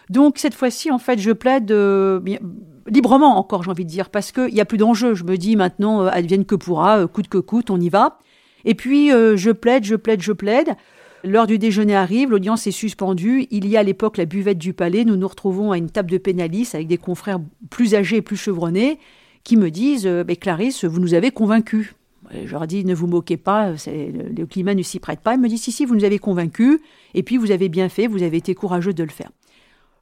Donc 0.10 0.38
cette 0.38 0.53
fois-ci, 0.53 0.89
en 0.91 1.00
fait, 1.00 1.19
je 1.19 1.31
plaide 1.31 1.67
librement 2.91 3.38
encore, 3.38 3.63
j'ai 3.63 3.71
envie 3.71 3.86
de 3.86 3.89
dire, 3.89 4.10
parce 4.10 4.31
qu'il 4.31 4.53
n'y 4.53 4.62
a 4.62 4.65
plus 4.65 4.77
d'enjeu. 4.77 5.15
Je 5.15 5.24
me 5.24 5.38
dis 5.38 5.55
maintenant, 5.55 6.03
euh, 6.03 6.10
advienne 6.12 6.45
que 6.45 6.55
pourra, 6.55 7.00
euh, 7.00 7.07
coûte 7.07 7.27
que 7.27 7.39
coûte, 7.39 7.71
on 7.71 7.79
y 7.79 7.89
va. 7.89 8.19
Et 8.65 8.75
puis, 8.75 9.12
euh, 9.12 9.36
je 9.38 9.50
plaide, 9.50 9.83
je 9.83 9.95
plaide, 9.95 10.21
je 10.21 10.33
plaide. 10.33 10.75
L'heure 11.24 11.48
du 11.48 11.57
déjeuner 11.57 11.95
arrive, 11.95 12.31
l'audience 12.31 12.67
est 12.67 12.71
suspendue. 12.71 13.48
Il 13.50 13.67
y 13.67 13.77
a 13.77 13.79
à 13.79 13.83
l'époque 13.83 14.17
la 14.17 14.25
buvette 14.25 14.57
du 14.57 14.74
palais. 14.74 15.05
Nous 15.05 15.15
nous 15.15 15.27
retrouvons 15.27 15.71
à 15.71 15.77
une 15.77 15.89
table 15.89 16.12
de 16.12 16.17
pénalistes 16.17 16.75
avec 16.75 16.88
des 16.88 16.98
confrères 16.98 17.39
plus 17.69 17.95
âgés 17.95 18.17
et 18.17 18.21
plus 18.21 18.38
chevronnés 18.38 19.00
qui 19.43 19.55
me 19.55 19.69
disent 19.69 20.07
Mais 20.07 20.36
Clarisse, 20.36 20.83
vous 20.83 21.00
nous 21.00 21.13
avez 21.13 21.29
convaincus. 21.29 21.93
Je 22.43 22.51
leur 22.51 22.65
dis 22.65 22.83
Ne 22.86 22.95
vous 22.95 23.05
moquez 23.05 23.38
pas, 23.38 23.71
le, 23.71 24.45
climat 24.45 24.74
ne 24.74 24.81
s'y 24.81 25.00
prête 25.00 25.19
pas. 25.19 25.36
Il 25.36 25.41
me 25.41 25.48
dit 25.48 25.60
Si, 25.60 25.71
si, 25.71 25.86
vous 25.86 25.93
nous 25.93 26.05
avez 26.05 26.17
convaincus. 26.17 26.79
Et 27.13 27.21
puis, 27.21 27.38
vous 27.38 27.51
avez 27.51 27.69
bien 27.69 27.88
fait, 27.88 28.07
vous 28.07 28.24
avez 28.24 28.38
été 28.38 28.55
courageux 28.55 28.93
de 28.93 29.03
le 29.03 29.10
faire. 29.10 29.29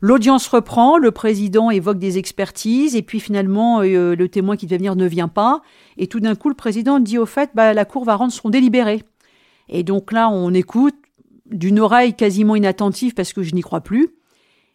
L'audience 0.01 0.47
reprend, 0.47 0.97
le 0.97 1.11
président 1.11 1.69
évoque 1.71 1.99
des 1.99 2.17
expertises, 2.17 2.95
et 2.95 3.01
puis 3.01 3.19
finalement, 3.19 3.81
euh, 3.81 4.15
le 4.15 4.29
témoin 4.29 4.55
qui 4.55 4.65
devait 4.65 4.77
venir 4.77 4.95
ne 4.95 5.05
vient 5.05 5.27
pas. 5.27 5.61
Et 5.97 6.07
tout 6.07 6.21
d'un 6.21 6.35
coup, 6.35 6.47
le 6.47 6.55
président 6.55 6.99
dit 6.99 7.17
au 7.17 7.25
fait, 7.25 7.49
bah, 7.53 7.73
la 7.73 7.83
Cour 7.83 8.05
va 8.05 8.15
rendre 8.15 8.31
son 8.31 8.49
délibéré. 8.49 9.03
Et 9.67 9.83
donc 9.83 10.11
là, 10.11 10.29
on 10.29 10.53
écoute 10.53 10.95
d'une 11.45 11.79
oreille 11.79 12.13
quasiment 12.13 12.55
inattentive 12.55 13.13
parce 13.13 13.33
que 13.33 13.43
je 13.43 13.53
n'y 13.53 13.61
crois 13.61 13.81
plus. 13.81 14.09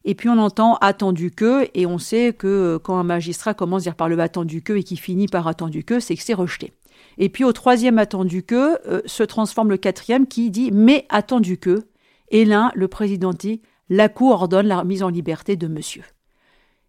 Et 0.04 0.14
puis 0.14 0.28
on 0.28 0.38
entend 0.38 0.76
attendu 0.76 1.30
que, 1.30 1.68
et 1.72 1.86
on 1.86 1.98
sait 1.98 2.34
que 2.34 2.46
euh, 2.46 2.78
quand 2.78 2.98
un 2.98 3.04
magistrat 3.04 3.54
commence 3.54 3.82
à 3.82 3.84
dire 3.84 3.94
par 3.94 4.08
le 4.08 4.18
attendu 4.18 4.60
que 4.62 4.74
et 4.74 4.82
qui 4.82 4.96
finit 4.96 5.28
par 5.28 5.48
attendu 5.48 5.82
que, 5.82 5.98
c'est 5.98 6.14
que 6.14 6.22
c'est 6.22 6.34
rejeté. 6.34 6.72
Et 7.16 7.28
puis 7.30 7.44
au 7.44 7.52
troisième 7.52 7.98
attendu 7.98 8.42
que 8.42 8.78
euh, 8.86 9.00
se 9.06 9.22
transforme 9.22 9.70
le 9.70 9.78
quatrième 9.78 10.26
qui 10.26 10.50
dit 10.50 10.70
mais 10.72 11.06
attendu 11.08 11.56
que. 11.56 11.84
Et 12.30 12.44
là, 12.44 12.70
le 12.74 12.88
président 12.88 13.32
dit 13.32 13.62
la 13.88 14.08
Cour 14.08 14.32
ordonne 14.32 14.66
la 14.66 14.84
mise 14.84 15.02
en 15.02 15.08
liberté 15.08 15.56
de 15.56 15.66
monsieur. 15.66 16.04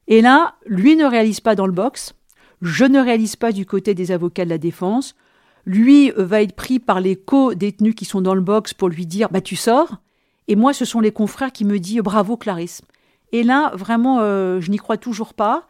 Et 0.08 0.22
là, 0.22 0.56
lui 0.66 0.96
ne 0.96 1.06
réalise 1.06 1.40
pas 1.40 1.56
dans 1.56 1.66
le 1.66 1.72
box, 1.72 2.14
je 2.62 2.86
ne 2.86 3.00
réalise 3.00 3.36
pas 3.36 3.52
du 3.52 3.66
côté 3.66 3.94
des 3.94 4.12
avocats 4.12 4.46
de 4.46 4.50
la 4.50 4.58
défense, 4.58 5.16
lui 5.66 6.12
euh, 6.12 6.26
va 6.26 6.42
être 6.42 6.56
pris 6.56 6.80
par 6.80 7.00
les 7.00 7.16
co-détenus 7.16 7.96
qui 7.96 8.06
sont 8.06 8.22
dans 8.22 8.36
le 8.36 8.42
box 8.42 8.74
pour 8.74 8.90
lui 8.90 9.06
dire 9.06 9.30
bah 9.30 9.42
tu 9.42 9.56
sors, 9.56 9.98
et 10.48 10.56
moi 10.56 10.74
ce 10.74 10.86
sont 10.86 11.00
les 11.00 11.12
confrères 11.12 11.52
qui 11.52 11.66
me 11.66 11.80
disent 11.80 12.02
bravo 12.02 12.38
Clarisse. 12.38 12.82
Et 13.32 13.44
là, 13.44 13.72
vraiment, 13.76 14.20
euh, 14.20 14.62
je 14.62 14.72
n'y 14.72 14.78
crois 14.78 14.98
toujours 14.98 15.34
pas. 15.34 15.68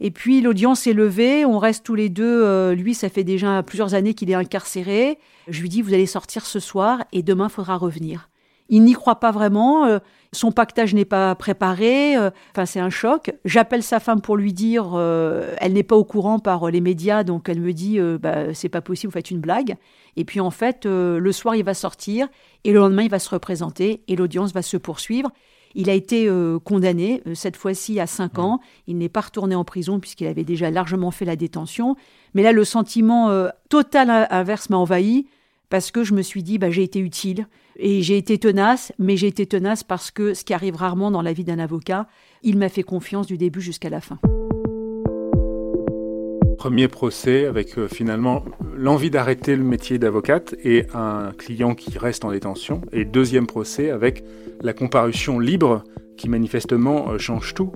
Et 0.00 0.10
puis 0.10 0.40
l'audience 0.40 0.86
est 0.86 0.92
levée, 0.92 1.44
on 1.44 1.58
reste 1.58 1.84
tous 1.84 1.94
les 1.94 2.08
deux. 2.08 2.42
euh, 2.44 2.74
lui, 2.74 2.94
ça 2.94 3.08
fait 3.08 3.24
déjà 3.24 3.62
plusieurs 3.62 3.94
années 3.94 4.14
qu'il 4.14 4.30
est 4.30 4.34
incarcéré. 4.34 5.18
Je 5.48 5.60
lui 5.60 5.68
dis, 5.68 5.82
vous 5.82 5.92
allez 5.92 6.06
sortir 6.06 6.46
ce 6.46 6.60
soir 6.60 7.04
et 7.12 7.22
demain, 7.22 7.48
faudra 7.48 7.76
revenir. 7.76 8.28
Il 8.68 8.82
n'y 8.84 8.92
croit 8.92 9.20
pas 9.20 9.30
vraiment. 9.30 9.86
euh, 9.86 9.98
son 10.32 10.52
pactage 10.52 10.94
n'est 10.94 11.06
pas 11.06 11.34
préparé. 11.34 12.16
euh, 12.16 12.30
Enfin, 12.52 12.66
c'est 12.66 12.80
un 12.80 12.90
choc. 12.90 13.30
J'appelle 13.46 13.82
sa 13.82 13.98
femme 13.98 14.20
pour 14.20 14.36
lui 14.36 14.52
dire, 14.52 14.90
euh, 14.94 15.54
elle 15.58 15.72
n'est 15.72 15.82
pas 15.82 15.96
au 15.96 16.04
courant 16.04 16.38
par 16.38 16.66
euh, 16.68 16.70
les 16.70 16.82
médias, 16.82 17.24
donc 17.24 17.48
elle 17.48 17.60
me 17.60 17.72
dit, 17.72 17.98
euh, 17.98 18.18
bah, 18.18 18.52
c'est 18.52 18.68
pas 18.68 18.82
possible, 18.82 19.10
vous 19.10 19.16
faites 19.18 19.30
une 19.30 19.40
blague. 19.40 19.76
Et 20.16 20.24
puis 20.24 20.40
en 20.40 20.50
fait, 20.50 20.84
euh, 20.84 21.18
le 21.18 21.32
soir, 21.32 21.56
il 21.56 21.64
va 21.64 21.72
sortir 21.74 22.28
et 22.64 22.72
le 22.72 22.78
lendemain, 22.80 23.02
il 23.04 23.10
va 23.10 23.18
se 23.20 23.30
représenter 23.30 24.02
et 24.06 24.16
l'audience 24.16 24.52
va 24.52 24.60
se 24.62 24.76
poursuivre. 24.76 25.30
Il 25.74 25.88
a 25.90 25.94
été 25.94 26.26
euh, 26.28 26.58
condamné, 26.58 27.22
cette 27.34 27.56
fois-ci 27.56 28.00
à 28.00 28.06
5 28.06 28.38
ans. 28.38 28.58
Il 28.86 28.98
n'est 28.98 29.08
pas 29.10 29.20
retourné 29.20 29.54
en 29.54 29.64
prison 29.64 30.00
puisqu'il 30.00 30.26
avait 30.26 30.44
déjà 30.44 30.70
largement 30.70 31.10
fait 31.10 31.24
la 31.26 31.36
détention. 31.36 31.94
Mais 32.34 32.42
là, 32.42 32.52
le 32.52 32.64
sentiment 32.64 33.30
euh, 33.30 33.48
total 33.68 34.10
in- 34.10 34.26
inverse 34.30 34.70
m'a 34.70 34.76
envahi 34.76 35.26
parce 35.70 35.90
que 35.90 36.04
je 36.04 36.14
me 36.14 36.22
suis 36.22 36.42
dit, 36.42 36.58
bah, 36.58 36.70
j'ai 36.70 36.82
été 36.82 36.98
utile 36.98 37.46
et 37.76 38.02
j'ai 38.02 38.16
été 38.16 38.38
tenace, 38.38 38.92
mais 38.98 39.16
j'ai 39.16 39.26
été 39.26 39.46
tenace 39.46 39.84
parce 39.84 40.10
que 40.10 40.34
ce 40.34 40.44
qui 40.44 40.54
arrive 40.54 40.76
rarement 40.76 41.10
dans 41.10 41.22
la 41.22 41.32
vie 41.32 41.44
d'un 41.44 41.58
avocat, 41.58 42.06
il 42.42 42.58
m'a 42.58 42.68
fait 42.68 42.82
confiance 42.82 43.26
du 43.26 43.36
début 43.36 43.60
jusqu'à 43.60 43.90
la 43.90 44.00
fin. 44.00 44.18
Premier 46.56 46.88
procès 46.88 47.46
avec 47.46 47.78
euh, 47.78 47.86
finalement 47.86 48.44
l'envie 48.76 49.10
d'arrêter 49.10 49.54
le 49.54 49.62
métier 49.62 49.98
d'avocate 49.98 50.56
et 50.64 50.86
un 50.92 51.30
client 51.38 51.76
qui 51.76 51.96
reste 51.98 52.24
en 52.24 52.32
détention. 52.32 52.80
Et 52.92 53.04
deuxième 53.04 53.46
procès 53.46 53.90
avec 53.90 54.24
la 54.60 54.72
comparution 54.72 55.38
libre 55.38 55.84
qui 56.16 56.28
manifestement 56.28 57.10
euh, 57.10 57.18
change 57.18 57.54
tout. 57.54 57.70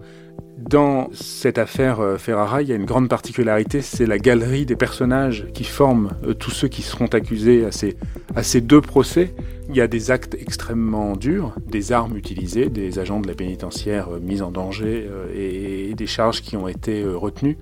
Dans 0.69 1.09
cette 1.13 1.59
affaire 1.59 2.01
euh, 2.01 2.19
Ferrara, 2.19 2.63
il 2.63 2.69
y 2.69 2.73
a 2.73 2.77
une 2.77 2.85
grande 2.85 3.09
particularité, 3.09 3.83
c'est 3.83 4.07
la 4.07 4.19
galerie 4.19 4.65
des 4.65 4.77
personnages 4.77 5.47
qui 5.55 5.65
forment 5.65 6.11
euh, 6.25 6.35
tous 6.35 6.53
ceux 6.53 6.69
qui 6.69 6.83
seront 6.83 7.07
accusés 7.07 7.67
à 7.67 8.43
ces, 8.43 8.61
deux 8.61 8.81
procès. 8.81 9.35
Il 9.69 9.77
y 9.77 9.81
a 9.81 9.89
des 9.89 10.13
actes 10.13 10.37
extrêmement 10.39 11.17
durs, 11.17 11.57
des 11.67 11.91
armes 11.91 12.17
utilisées, 12.17 12.69
des 12.69 13.01
agents 13.01 13.19
de 13.19 13.27
la 13.27 13.35
pénitentiaire 13.35 14.15
euh, 14.15 14.21
mis 14.21 14.41
en 14.41 14.53
danger 14.53 15.09
et, 15.35 15.95
des 15.95 16.07
charges 16.07 16.43
qui 16.43 16.57
ont 16.57 16.69
été 16.69 17.05
retenues 17.05 17.59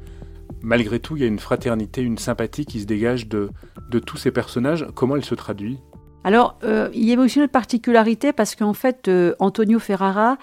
malgré 0.62 1.00
tout, 1.00 1.16
il 1.16 1.22
y 1.22 1.24
a 1.24 1.28
une 1.28 1.38
fraternité, 1.38 2.02
une 2.02 2.18
sympathie 2.18 2.66
qui 2.66 2.80
se 2.80 2.86
dégage 2.86 3.28
de, 3.28 3.50
tous 4.04 4.18
ces 4.18 4.30
personnages. 4.30 4.86
Comment 4.94 5.16
elle 5.16 5.24
se 5.24 5.34
traduit? 5.34 5.78
Alors, 6.22 6.58
il 6.92 7.02
y 7.02 7.12
avait 7.12 7.22
aussi 7.22 7.40
une 7.40 7.48
particularité 7.48 8.34
parce 8.34 8.54
qu'en 8.54 8.74
fait, 8.74 9.10
Antonio 9.38 9.78
Ferrara 9.78 10.36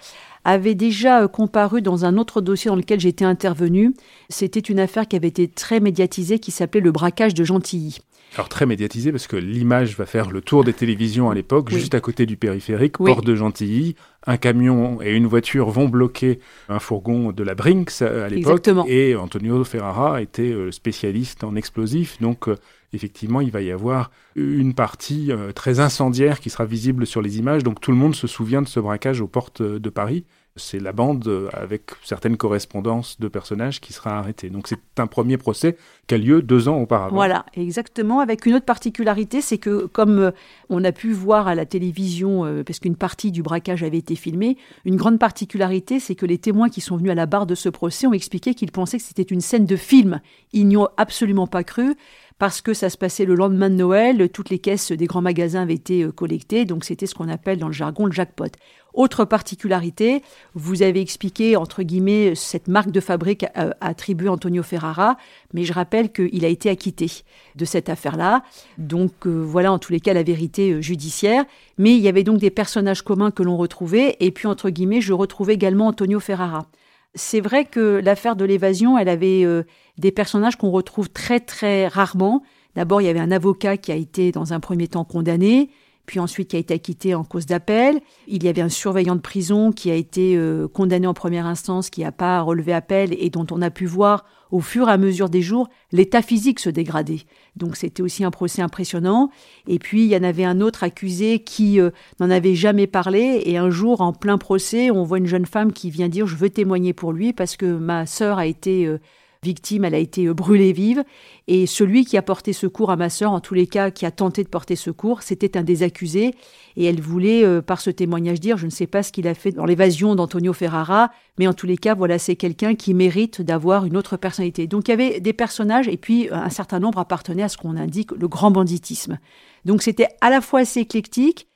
avait 0.48 0.76
déjà 0.76 1.24
euh, 1.24 1.28
comparu 1.28 1.82
dans 1.82 2.06
un 2.06 2.18
autre 2.18 2.40
dossier 2.42 2.70
dans 2.70 2.78
lequel 2.78 3.00
j'étais 3.00 3.26
intervenu. 3.26 3.94
C'était 4.30 4.62
une 4.62 4.80
affaire 4.80 5.08
qui 5.08 5.16
avait 5.18 5.28
été 5.28 5.48
très 5.50 5.80
médiatisée 5.82 6.40
qui 6.40 6.52
s'appelait 6.52 6.80
le 6.82 6.92
braquage 6.92 7.34
de 7.34 7.44
Gentilly. 7.44 8.00
Alors 8.36 8.50
très 8.50 8.66
médiatisé 8.66 9.12
parce 9.12 9.28
que 9.28 9.36
l'image 9.38 9.98
va 9.98 10.06
faire 10.06 10.32
le 10.32 10.42
tour 10.42 10.64
des 10.64 10.74
télévisions 10.74 11.30
à 11.30 11.36
l'époque, 11.36 11.70
Oui. 11.72 11.80
juste 11.80 11.96
à 11.96 12.00
côté 12.02 12.26
du 12.26 12.38
périphérique, 12.38 13.00
Oui. 13.00 13.12
porte 13.12 13.26
de 13.26 13.36
Gentilly. 13.36 13.96
Un 14.26 14.38
camion 14.38 15.02
et 15.02 15.14
une 15.16 15.28
voiture 15.28 15.70
vont 15.70 15.88
bloquer 15.88 16.40
un 16.68 16.80
fourgon 16.80 17.32
de 17.32 17.44
la 17.44 17.56
Brinks 17.56 18.02
euh, 18.02 18.26
à 18.26 18.30
l'époque. 18.30 18.52
Exactement. 18.52 18.86
Et 18.88 19.16
Antonio 19.16 19.64
Ferrara 19.64 20.22
était 20.22 20.52
euh, 20.52 20.72
spécialiste 20.72 21.44
en 21.46 21.56
explosifs, 21.56 22.22
donc 22.22 22.50
effectivement 22.94 23.42
il 23.42 23.52
va 23.52 23.62
y 23.62 23.72
avoir 23.72 24.12
une 24.36 24.74
partie 24.74 25.32
euh, 25.32 25.52
très 25.52 25.80
incendiaire 25.80 26.40
qui 26.40 26.50
sera 26.50 26.66
visible 26.66 27.06
sur 27.06 27.22
les 27.22 27.40
images. 27.40 27.64
Donc 27.64 27.82
tout 27.82 27.92
le 27.92 27.98
monde 27.98 28.16
se 28.16 28.28
souvient 28.28 28.62
de 28.62 28.68
ce 28.68 28.80
braquage 28.80 29.22
aux 29.22 29.28
portes 29.28 29.62
de 29.62 29.90
Paris. 29.90 30.26
C'est 30.60 30.80
la 30.80 30.92
bande 30.92 31.28
euh, 31.28 31.50
avec 31.54 31.92
certaines 32.04 32.36
correspondances 32.36 33.20
de 33.20 33.28
personnages 33.28 33.80
qui 33.80 33.94
sera 33.94 34.18
arrêtée. 34.18 34.50
Donc 34.50 34.68
c'est 34.68 34.80
un 34.98 35.06
premier 35.06 35.38
procès 35.38 35.78
qui 36.08 36.16
a 36.16 36.18
lieu 36.18 36.42
deux 36.42 36.68
ans 36.68 36.78
auparavant. 36.78 37.16
Voilà, 37.16 37.46
exactement. 37.54 38.22
Avec 38.22 38.46
une 38.48 38.56
autre 38.56 38.66
particularité, 38.66 39.42
c'est 39.42 39.60
que 39.60 39.86
comme 39.86 40.18
euh, 40.18 40.32
on 40.70 40.84
a 40.84 40.92
pu 40.92 41.12
voir 41.12 41.48
à 41.48 41.54
la 41.54 41.68
télévision, 41.68 42.64
parce 42.66 42.80
qu'une 42.80 42.96
partie 42.96 43.32
du 43.32 43.44
braquage 43.44 43.84
avait 43.84 44.00
été 44.00 44.16
filmée, 44.16 44.58
une 44.84 44.96
grande 44.96 45.20
particularité, 45.20 46.00
c'est 46.00 46.16
que 46.16 46.26
les 46.26 46.40
témoins 46.40 46.70
qui 46.70 46.82
sont 46.82 46.98
venus 46.98 47.12
à 47.12 47.16
la 47.16 47.28
barre 47.28 47.46
de 47.46 47.56
ce 47.56 47.70
procès 47.70 48.08
ont 48.08 48.14
expliqué 48.14 48.56
qu'ils 48.56 48.72
pensaient 48.72 48.98
que 48.98 49.04
c'était 49.04 49.22
une 49.22 49.42
scène 49.42 49.66
de 49.66 49.76
film. 49.76 50.22
Ils 50.54 50.68
n'y 50.68 50.78
ont 50.78 50.90
absolument 50.98 51.48
pas 51.48 51.64
cru. 51.64 51.96
Parce 52.40 52.62
que 52.62 52.76
ça 52.76 52.92
se 52.92 52.98
passait 52.98 53.26
le 53.26 53.34
lendemain 53.34 53.70
de 53.70 53.76
Noël, 53.76 54.30
toutes 54.30 54.52
les 54.52 54.60
caisses 54.60 54.92
des 54.92 55.08
grands 55.08 55.22
magasins 55.24 55.64
avaient 55.64 55.74
été 55.74 56.04
euh, 56.04 56.12
collectées, 56.12 56.66
donc 56.66 56.86
c'était 56.86 57.08
ce 57.08 57.16
qu'on 57.16 57.30
appelle 57.30 57.58
dans 57.58 57.68
le 57.68 57.74
jargon 57.74 58.06
le 58.06 58.12
jackpot. 58.12 58.52
Autre 58.94 59.26
particularité, 59.26 60.22
vous 60.54 60.84
avez 60.84 61.02
expliqué, 61.02 61.56
entre 61.56 61.82
guillemets, 61.82 62.36
cette 62.36 62.68
marque 62.68 62.92
de 62.92 63.00
fabrique 63.00 63.46
euh, 63.58 63.72
attribuée 63.82 64.28
à 64.28 64.34
Antonio 64.34 64.62
Ferrara, 64.62 65.18
mais 65.54 65.64
je 65.64 65.74
rappelle 65.74 66.12
qu'il 66.12 66.46
a 66.46 66.48
été 66.48 66.70
acquitté 66.70 67.12
de 67.56 67.66
cette 67.66 67.90
affaire-là. 67.90 68.44
Donc 68.78 69.26
euh, 69.26 69.42
voilà 69.44 69.72
en 69.72 69.80
tous 69.80 69.92
les 69.92 70.00
cas 70.00 70.14
la 70.14 70.24
vérité 70.24 70.80
judiciaire. 70.82 71.44
Mais 71.80 71.96
il 71.96 72.02
y 72.02 72.08
avait 72.08 72.24
donc 72.24 72.38
des 72.38 72.52
personnages 72.52 73.02
communs 73.02 73.32
que 73.32 73.42
l'on 73.44 73.58
retrouvait, 73.58 74.16
et 74.20 74.30
puis 74.30 74.48
entre 74.48 74.70
guillemets, 74.70 75.02
je 75.02 75.14
retrouvais 75.14 75.56
également 75.56 75.88
Antonio 75.88 76.20
Ferrara. 76.20 76.68
C'est 77.16 77.42
vrai 77.42 77.66
que 77.66 78.02
l'affaire 78.04 78.36
de 78.36 78.46
l'évasion, 78.46 78.98
elle 78.98 79.10
avait 79.10 79.44
euh, 79.44 79.64
des 79.98 80.12
personnages 80.12 80.56
qu'on 80.56 80.72
retrouve 80.72 81.10
très 81.10 81.40
très 81.40 81.88
rarement. 81.88 82.44
D'abord, 82.76 83.02
il 83.02 83.06
y 83.06 83.10
avait 83.10 83.20
un 83.20 83.32
avocat 83.32 83.78
qui 83.78 83.92
a 83.92 83.96
été 83.96 84.32
dans 84.32 84.54
un 84.54 84.60
premier 84.60 84.88
temps 84.88 85.04
condamné, 85.04 85.72
puis 86.08 86.20
ensuite 86.20 86.50
qui 86.50 86.56
a 86.56 86.60
été 86.60 86.74
acquitté 86.74 87.14
en 87.14 87.24
cause 87.24 87.46
d'appel. 87.46 88.00
Il 88.28 88.44
y 88.44 88.48
avait 88.48 88.62
un 88.62 88.70
surveillant 88.70 89.16
de 89.16 89.22
prison 89.22 89.72
qui 89.72 89.92
a 89.92 89.94
été 89.94 90.36
euh, 90.36 90.68
condamné 90.68 91.06
en 91.06 91.14
première 91.14 91.46
instance, 91.46 91.92
qui 91.92 92.02
n'a 92.02 92.14
pas 92.14 92.42
relevé 92.42 92.74
appel 92.74 93.14
et 93.20 93.30
dont 93.30 93.46
on 93.52 93.62
a 93.62 93.70
pu 93.70 93.86
voir 93.86 94.26
au 94.50 94.62
fur 94.62 94.88
et 94.88 94.94
à 94.94 94.98
mesure 94.98 95.30
des 95.30 95.42
jours 95.42 95.68
l'état 95.92 96.22
physique 96.22 96.62
se 96.62 96.70
dégrader. 96.70 97.24
Donc 97.58 97.76
c'était 97.76 98.02
aussi 98.02 98.24
un 98.24 98.32
procès 98.32 98.62
impressionnant. 98.62 99.30
Et 99.68 99.80
puis 99.80 100.06
il 100.06 100.10
y 100.10 100.16
en 100.16 100.24
avait 100.24 100.46
un 100.46 100.62
autre 100.62 100.84
accusé 100.84 101.40
qui 101.40 101.80
euh, 101.80 101.92
n'en 102.22 102.30
avait 102.30 102.56
jamais 102.56 102.88
parlé 102.88 103.42
et 103.46 103.58
un 103.58 103.70
jour 103.70 104.00
en 104.00 104.14
plein 104.14 104.38
procès, 104.38 104.90
on 104.90 105.04
voit 105.04 105.18
une 105.18 105.28
jeune 105.28 105.46
femme 105.46 105.74
qui 105.74 105.92
vient 105.92 106.08
dire 106.08 106.26
je 106.26 106.38
veux 106.38 106.50
témoigner 106.50 106.94
pour 106.94 107.12
lui 107.12 107.34
parce 107.34 107.58
que 107.58 107.66
ma 107.66 108.06
sœur 108.06 108.38
a 108.38 108.46
été 108.46 108.86
euh, 108.86 108.98
victime, 109.44 109.86
elle 109.86 109.96
a 109.96 110.00
été 110.00 110.26
euh, 110.26 110.34
brûlée 110.34 110.74
vive. 110.74 111.04
Et 111.48 111.66
celui 111.66 112.06
qui 112.06 112.18
a 112.18 112.22
porté 112.22 112.54
secours 112.54 112.92
à 112.92 112.96
ma 112.96 113.10
sœur, 113.10 113.32
en 113.32 113.40
tous 113.40 113.54
les 113.54 113.68
cas, 113.68 113.92
qui 113.92 114.06
a 114.06 114.12
tenté 114.12 114.44
de 114.44 114.50
porter 114.50 114.76
secours, 114.76 115.22
c'était 115.22 115.58
un 115.58 115.64
des 115.64 115.84
accusés. 115.84 116.36
Et 116.76 116.86
elle 116.86 117.02
voulait, 117.02 117.44
euh, 117.44 117.62
par 117.62 117.82
ce 117.82 117.90
témoignage, 117.90 118.40
dire, 118.40 118.58
je 118.58 118.66
ne 118.66 118.72
sais 118.72 118.88
pas 118.88 119.04
ce 119.04 119.12
qu'il 119.12 119.28
a 119.28 119.34
fait 119.34 119.52
dans 119.52 119.66
l'évasion 119.66 120.16
d'Antonio 120.16 120.54
Ferrara, 120.54 121.10
mais 121.40 121.48
en 121.48 121.54
tous 121.54 121.66
les 121.66 121.78
cas, 121.78 121.96
voilà, 121.96 122.20
c'est 122.20 122.36
quelqu'un 122.36 122.76
qui 122.76 122.94
mérite 122.94 123.42
d'avoir 123.42 123.86
une 123.86 123.98
autre 123.98 124.18
personnalité. 124.18 124.68
Donc 124.68 124.88
il 124.88 124.92
y 124.92 124.94
avait 124.94 125.20
des 125.20 125.34
personnages, 125.34 125.88
et 125.88 125.98
puis 125.98 126.30
euh, 126.30 126.36
un 126.36 126.50
certain 126.50 126.80
nombre 126.80 127.00
appartenaient 127.00 127.44
à 127.44 127.50
ce 127.50 127.58
qu'on 127.58 127.78
indique 127.78 128.12
le 128.12 128.28
grand 128.28 128.52
banditisme. 128.52 129.18
Donc 129.66 129.82
c'était 129.82 130.08
à 130.22 130.30
la 130.30 130.42
fois 130.42 130.62
assez 130.62 130.82
éclectique, 130.82 131.48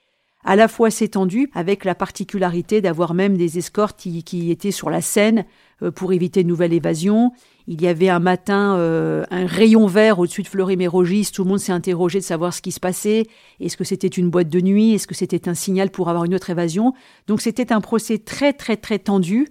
à 0.43 0.55
la 0.55 0.67
fois 0.67 0.87
assez 0.87 1.07
tendu, 1.07 1.51
avec 1.53 1.85
la 1.85 1.93
particularité 1.93 2.81
d'avoir 2.81 3.13
même 3.13 3.37
des 3.37 3.59
escortes 3.59 3.99
qui, 3.99 4.23
qui 4.23 4.49
étaient 4.49 4.71
sur 4.71 4.89
la 4.89 5.01
scène 5.01 5.45
pour 5.93 6.13
éviter 6.13 6.41
une 6.41 6.47
nouvelle 6.47 6.73
évasion. 6.73 7.31
Il 7.73 7.81
y 7.81 7.87
avait 7.87 8.09
un 8.09 8.19
matin 8.19 8.75
euh, 8.75 9.23
un 9.31 9.45
rayon 9.45 9.87
vert 9.87 10.19
au-dessus 10.19 10.43
de 10.43 10.49
Fleury-Mérogis. 10.49 11.31
Tout 11.33 11.45
le 11.45 11.49
monde 11.51 11.59
s'est 11.59 11.71
interrogé 11.71 12.19
de 12.19 12.23
savoir 12.25 12.53
ce 12.53 12.61
qui 12.61 12.73
se 12.73 12.81
passait. 12.81 13.27
Est-ce 13.61 13.77
que 13.77 13.85
c'était 13.85 14.09
une 14.09 14.29
boîte 14.29 14.49
de 14.49 14.59
nuit? 14.59 14.93
Est-ce 14.93 15.07
que 15.07 15.15
c'était 15.15 15.47
un 15.47 15.53
signal 15.53 15.89
pour 15.89 16.09
avoir 16.09 16.25
une 16.25 16.35
autre 16.35 16.49
évasion? 16.49 16.91
Donc 17.27 17.39
c'était 17.39 17.71
un 17.71 17.79
procès 17.79 18.17
très 18.17 18.51
très 18.51 18.75
très 18.75 18.99
tendu. 18.99 19.47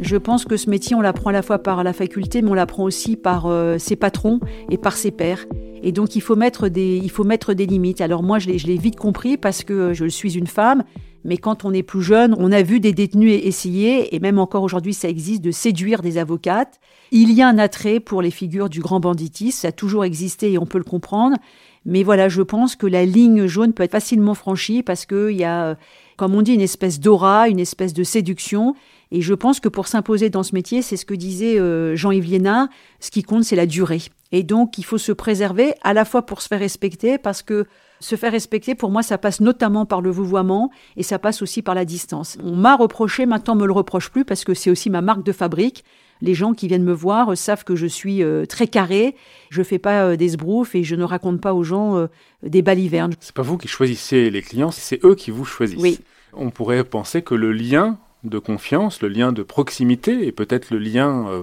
Je 0.00 0.16
pense 0.18 0.44
que 0.44 0.58
ce 0.58 0.68
métier, 0.68 0.94
on 0.94 1.00
l'apprend 1.00 1.30
à 1.30 1.32
la 1.32 1.42
fois 1.42 1.58
par 1.58 1.82
la 1.82 1.94
faculté, 1.94 2.42
mais 2.42 2.50
on 2.50 2.54
l'apprend 2.54 2.84
aussi 2.84 3.16
par 3.16 3.46
euh, 3.46 3.78
ses 3.78 3.96
patrons 3.96 4.38
et 4.70 4.76
par 4.76 4.98
ses 4.98 5.12
pairs. 5.12 5.46
Et 5.82 5.92
donc, 5.92 6.14
il 6.14 6.20
faut 6.20 6.36
mettre 6.36 6.68
des, 6.68 7.00
il 7.02 7.10
faut 7.10 7.24
mettre 7.24 7.54
des 7.54 7.64
limites. 7.64 8.02
Alors 8.02 8.22
moi, 8.22 8.38
je 8.38 8.48
l'ai 8.48 8.58
je 8.58 8.66
l'ai 8.66 8.76
vite 8.76 8.96
compris 8.96 9.38
parce 9.38 9.64
que 9.64 9.94
je 9.94 10.06
suis 10.06 10.36
une 10.36 10.46
femme, 10.46 10.84
mais 11.24 11.36
quand 11.36 11.64
on 11.64 11.72
est 11.72 11.82
plus 11.82 12.02
jeune, 12.02 12.34
on 12.38 12.52
a 12.52 12.62
vu 12.62 12.80
des 12.80 12.92
détenus 12.92 13.40
essayer, 13.42 14.14
et 14.14 14.20
même 14.20 14.38
encore 14.38 14.62
aujourd'hui, 14.62 14.94
ça 14.94 15.08
existe, 15.08 15.42
de 15.42 15.50
séduire 15.50 16.02
des 16.02 16.18
avocates. 16.18 16.80
Il 17.10 17.32
y 17.32 17.42
a 17.42 17.48
un 17.48 17.58
attrait 17.58 18.00
pour 18.00 18.22
les 18.22 18.30
figures 18.30 18.68
du 18.68 18.80
grand 18.80 19.00
banditisme, 19.00 19.58
ça 19.60 19.68
a 19.68 19.72
toujours 19.72 20.04
existé 20.04 20.52
et 20.52 20.58
on 20.58 20.66
peut 20.66 20.78
le 20.78 20.84
comprendre. 20.84 21.36
Mais 21.84 22.02
voilà, 22.02 22.28
je 22.28 22.42
pense 22.42 22.76
que 22.76 22.86
la 22.86 23.04
ligne 23.04 23.46
jaune 23.46 23.72
peut 23.72 23.82
être 23.82 23.92
facilement 23.92 24.34
franchie 24.34 24.82
parce 24.82 25.06
qu'il 25.06 25.30
y 25.30 25.44
a, 25.44 25.76
comme 26.16 26.34
on 26.34 26.42
dit, 26.42 26.52
une 26.52 26.60
espèce 26.60 27.00
d'aura, 27.00 27.48
une 27.48 27.60
espèce 27.60 27.94
de 27.94 28.04
séduction. 28.04 28.74
Et 29.10 29.22
je 29.22 29.32
pense 29.32 29.58
que 29.58 29.68
pour 29.68 29.86
s'imposer 29.86 30.28
dans 30.28 30.42
ce 30.42 30.54
métier, 30.54 30.82
c'est 30.82 30.96
ce 30.96 31.06
que 31.06 31.14
disait 31.14 31.58
euh, 31.58 31.96
Jean-Yves 31.96 32.26
Liénard, 32.26 32.68
ce 33.00 33.10
qui 33.10 33.22
compte, 33.22 33.44
c'est 33.44 33.56
la 33.56 33.66
durée. 33.66 34.02
Et 34.32 34.42
donc, 34.42 34.78
il 34.78 34.84
faut 34.84 34.98
se 34.98 35.12
préserver 35.12 35.74
à 35.82 35.94
la 35.94 36.04
fois 36.04 36.26
pour 36.26 36.42
se 36.42 36.48
faire 36.48 36.58
respecter, 36.58 37.18
parce 37.18 37.42
que 37.42 37.66
se 38.00 38.16
faire 38.16 38.32
respecter, 38.32 38.74
pour 38.74 38.90
moi, 38.90 39.02
ça 39.02 39.18
passe 39.18 39.40
notamment 39.40 39.86
par 39.86 40.00
le 40.00 40.10
vouvoiement 40.10 40.70
et 40.96 41.02
ça 41.02 41.18
passe 41.18 41.42
aussi 41.42 41.62
par 41.62 41.74
la 41.74 41.84
distance. 41.84 42.38
On 42.42 42.54
m'a 42.54 42.76
reproché, 42.76 43.26
maintenant 43.26 43.54
on 43.54 43.56
me 43.56 43.66
le 43.66 43.72
reproche 43.72 44.10
plus, 44.10 44.24
parce 44.24 44.44
que 44.44 44.54
c'est 44.54 44.70
aussi 44.70 44.90
ma 44.90 45.00
marque 45.00 45.24
de 45.24 45.32
fabrique. 45.32 45.84
Les 46.20 46.34
gens 46.34 46.52
qui 46.52 46.68
viennent 46.68 46.84
me 46.84 46.92
voir 46.92 47.32
euh, 47.32 47.34
savent 47.36 47.64
que 47.64 47.76
je 47.76 47.86
suis 47.86 48.22
euh, 48.22 48.44
très 48.44 48.66
carré, 48.66 49.14
je 49.50 49.62
fais 49.62 49.78
pas 49.78 50.02
euh, 50.02 50.16
des 50.16 50.30
sbroufs 50.30 50.74
et 50.74 50.82
je 50.82 50.96
ne 50.96 51.04
raconte 51.04 51.40
pas 51.40 51.54
aux 51.54 51.62
gens 51.62 52.08
des 52.42 52.62
balivernes. 52.62 53.14
C'est 53.20 53.34
pas 53.34 53.42
vous 53.42 53.56
qui 53.56 53.68
choisissez 53.68 54.30
les 54.30 54.42
clients, 54.42 54.70
c'est 54.70 55.04
eux 55.04 55.14
qui 55.14 55.30
vous 55.30 55.44
choisissent. 55.44 55.80
Oui. 55.80 56.00
On 56.34 56.50
pourrait 56.50 56.84
penser 56.84 57.22
que 57.22 57.34
le 57.34 57.52
lien 57.52 57.98
de 58.28 58.38
confiance, 58.38 59.02
le 59.02 59.08
lien 59.08 59.32
de 59.32 59.42
proximité, 59.42 60.26
et 60.26 60.32
peut-être 60.32 60.70
le 60.70 60.78
lien 60.78 61.28
euh, 61.28 61.42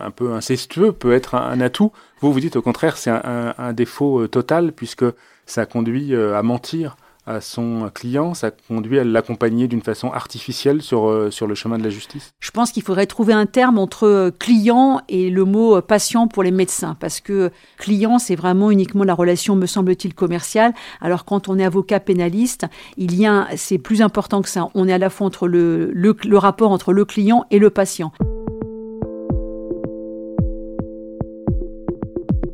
un 0.00 0.10
peu 0.10 0.32
incestueux 0.32 0.92
peut 0.92 1.12
être 1.12 1.34
un, 1.34 1.60
atout. 1.60 1.92
Vous, 2.20 2.32
vous 2.32 2.40
dites 2.40 2.56
au 2.56 2.62
contraire, 2.62 2.96
c'est 2.96 3.10
un, 3.10 3.72
défaut 3.72 4.20
euh, 4.20 4.28
total, 4.28 4.72
puisque 4.72 5.04
ça 5.46 5.66
conduit 5.66 6.14
à 6.14 6.42
mentir 6.42 6.96
à 7.26 7.40
son 7.40 7.90
client, 7.92 8.34
ça 8.34 8.50
conduit 8.50 8.98
à 8.98 9.04
l'accompagner 9.04 9.68
d'une 9.68 9.82
façon 9.82 10.12
artificielle 10.12 10.80
sur, 10.82 11.08
euh, 11.08 11.30
sur 11.30 11.46
le 11.46 11.54
chemin 11.54 11.78
de 11.78 11.82
la 11.82 11.90
justice? 11.90 12.32
Je 12.40 12.50
pense 12.50 12.70
qu'il 12.72 12.82
faudrait 12.82 13.06
trouver 13.06 13.32
un 13.32 13.46
terme 13.46 13.78
entre 13.78 14.06
euh, 14.06 14.30
client 14.30 15.00
et 15.08 15.30
le 15.30 15.44
mot 15.44 15.76
euh, 15.76 15.80
patient 15.80 16.28
pour 16.28 16.42
les 16.42 16.50
médecins, 16.50 16.96
parce 17.00 17.20
que 17.20 17.50
client, 17.78 18.18
c'est 18.18 18.36
vraiment 18.36 18.70
uniquement 18.70 19.04
la 19.04 19.14
relation, 19.14 19.56
me 19.56 19.66
semble-t-il, 19.66 20.14
commerciale, 20.14 20.72
alors 21.00 21.24
quand 21.24 21.48
on 21.48 21.58
est 21.58 21.64
avocat 21.64 22.00
pénaliste, 22.00 22.66
il 22.96 23.14
y 23.14 23.26
a, 23.26 23.48
c'est 23.56 23.78
plus 23.78 24.02
important 24.02 24.42
que 24.42 24.48
ça, 24.48 24.68
on 24.74 24.86
est 24.86 24.92
à 24.92 24.98
la 24.98 25.10
fois 25.10 25.26
entre 25.26 25.48
le, 25.48 25.90
le, 25.92 26.16
le 26.24 26.38
rapport 26.38 26.70
entre 26.70 26.92
le 26.92 27.04
client 27.04 27.44
et 27.50 27.58
le 27.58 27.70
patient. 27.70 28.12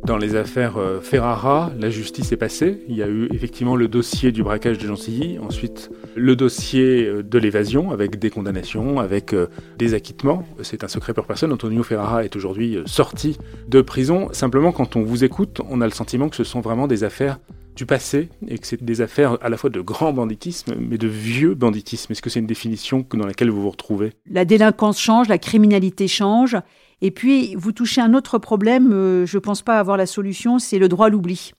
Dans 0.05 0.17
les 0.17 0.35
affaires 0.35 0.75
euh, 0.77 0.99
Ferrara, 0.99 1.71
la 1.79 1.89
justice 1.89 2.33
est 2.33 2.37
passée. 2.37 2.83
Il 2.89 2.95
y 2.97 3.01
a 3.03 3.07
eu 3.07 3.29
effectivement 3.31 3.77
le 3.77 3.87
dossier 3.87 4.33
du 4.33 4.43
braquage 4.43 4.77
de 4.77 4.85
Gentilly, 4.85 5.39
ensuite 5.39 5.91
le 6.15 6.35
dossier 6.35 7.05
euh, 7.05 7.23
de 7.23 7.37
l'évasion 7.37 7.91
avec 7.91 8.19
des 8.19 8.29
condamnations, 8.29 8.99
avec 8.99 9.33
euh, 9.33 9.47
des 9.77 9.93
acquittements. 9.93 10.45
C'est 10.61 10.83
un 10.83 10.89
secret 10.89 11.13
pour 11.13 11.25
personne. 11.25 11.53
Antonio 11.53 11.83
Ferrara 11.83 12.25
est 12.25 12.35
aujourd'hui 12.35 12.79
sorti 12.85 13.37
de 13.69 13.79
prison. 13.79 14.27
Simplement, 14.33 14.73
quand 14.73 14.97
on 14.97 15.03
vous 15.03 15.23
écoute, 15.23 15.61
on 15.69 15.79
a 15.79 15.85
le 15.85 15.93
sentiment 15.93 16.27
que 16.27 16.35
ce 16.35 16.43
sont 16.43 16.59
vraiment 16.59 16.87
des 16.87 17.05
affaires 17.05 17.39
du 17.75 17.85
passé 17.85 18.29
et 18.47 18.57
que 18.57 18.67
c'est 18.67 18.83
des 18.83 19.01
affaires 19.01 19.37
à 19.41 19.49
la 19.49 19.57
fois 19.57 19.69
de 19.69 19.81
grand 19.81 20.13
banditisme 20.13 20.75
mais 20.77 20.97
de 20.97 21.07
vieux 21.07 21.55
banditisme. 21.55 22.11
Est-ce 22.11 22.21
que 22.21 22.29
c'est 22.29 22.39
une 22.39 22.45
définition 22.45 23.05
dans 23.13 23.25
laquelle 23.25 23.49
vous 23.49 23.61
vous 23.61 23.69
retrouvez? 23.69 24.11
La 24.29 24.45
délinquance 24.45 24.99
change, 24.99 25.27
la 25.29 25.37
criminalité 25.37 26.07
change 26.07 26.57
et 27.01 27.11
puis, 27.11 27.55
vous 27.55 27.71
touchez 27.71 28.01
un 28.01 28.13
autre 28.13 28.37
problème, 28.37 28.91
euh, 28.93 29.25
je 29.25 29.37
ne 29.37 29.41
pense 29.41 29.61
pas 29.61 29.79
avoir 29.79 29.97
la 29.97 30.05
solution, 30.05 30.59
c'est 30.59 30.79
le 30.79 30.87
droit 30.87 31.07
à 31.07 31.09
l'oubli. 31.09 31.51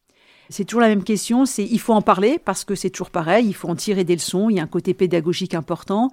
C'est 0.50 0.64
toujours 0.64 0.82
la 0.82 0.88
même 0.88 1.04
question, 1.04 1.46
c'est 1.46 1.64
il 1.64 1.80
faut 1.80 1.94
en 1.94 2.02
parler 2.02 2.38
parce 2.42 2.64
que 2.64 2.74
c'est 2.74 2.90
toujours 2.90 3.10
pareil, 3.10 3.46
il 3.46 3.54
faut 3.54 3.68
en 3.68 3.76
tirer 3.76 4.04
des 4.04 4.14
leçons, 4.14 4.50
il 4.50 4.56
y 4.56 4.60
a 4.60 4.62
un 4.62 4.68
côté 4.68 4.94
pédagogique 4.94 5.54
important. 5.54 6.10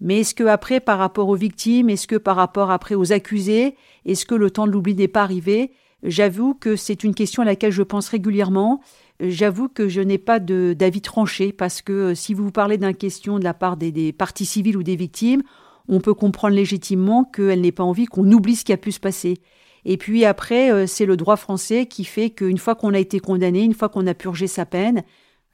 Mais 0.00 0.20
est-ce 0.20 0.34
que 0.34 0.44
après, 0.44 0.80
par 0.80 0.98
rapport 0.98 1.28
aux 1.28 1.36
victimes, 1.36 1.90
est-ce 1.90 2.06
que 2.06 2.16
par 2.16 2.36
rapport 2.36 2.70
après 2.70 2.94
aux 2.94 3.12
accusés, 3.12 3.76
est-ce 4.04 4.26
que 4.26 4.34
le 4.34 4.50
temps 4.50 4.66
de 4.66 4.72
l'oubli 4.72 4.94
n'est 4.94 5.08
pas 5.08 5.22
arrivé? 5.22 5.72
J'avoue 6.02 6.54
que 6.54 6.74
c'est 6.74 7.04
une 7.04 7.14
question 7.14 7.42
à 7.42 7.44
laquelle 7.44 7.70
je 7.70 7.82
pense 7.82 8.08
régulièrement. 8.08 8.80
J'avoue 9.20 9.68
que 9.68 9.88
je 9.88 10.00
n'ai 10.00 10.18
pas 10.18 10.40
d'avis 10.40 11.00
tranché 11.00 11.52
parce 11.52 11.82
que 11.82 11.92
euh, 11.92 12.14
si 12.16 12.34
vous 12.34 12.50
parlez 12.50 12.78
d'une 12.78 12.94
question 12.94 13.38
de 13.38 13.44
la 13.44 13.54
part 13.54 13.76
des 13.76 14.12
parties 14.12 14.46
civiles 14.46 14.76
ou 14.76 14.82
des 14.82 14.96
victimes, 14.96 15.42
on 15.92 16.00
peut 16.00 16.14
comprendre 16.14 16.56
légitimement 16.56 17.24
qu'elle 17.24 17.60
n'ait 17.60 17.72
pas 17.72 17.84
envie 17.84 18.06
qu'on 18.06 18.30
oublie 18.32 18.56
ce 18.56 18.64
qui 18.64 18.72
a 18.72 18.76
pu 18.76 18.92
se 18.92 19.00
passer. 19.00 19.38
Et 19.84 19.96
puis 19.96 20.24
après, 20.24 20.72
euh, 20.72 20.86
c'est 20.86 21.06
le 21.06 21.16
droit 21.16 21.36
français 21.36 21.86
qui 21.86 22.04
fait 22.04 22.30
qu'une 22.30 22.58
fois 22.58 22.74
qu'on 22.74 22.94
a 22.94 22.98
été 22.98 23.20
condamné, 23.20 23.62
une 23.62 23.74
fois 23.74 23.88
qu'on 23.88 24.06
a 24.06 24.14
purgé 24.14 24.46
sa 24.46 24.64
peine, 24.64 25.02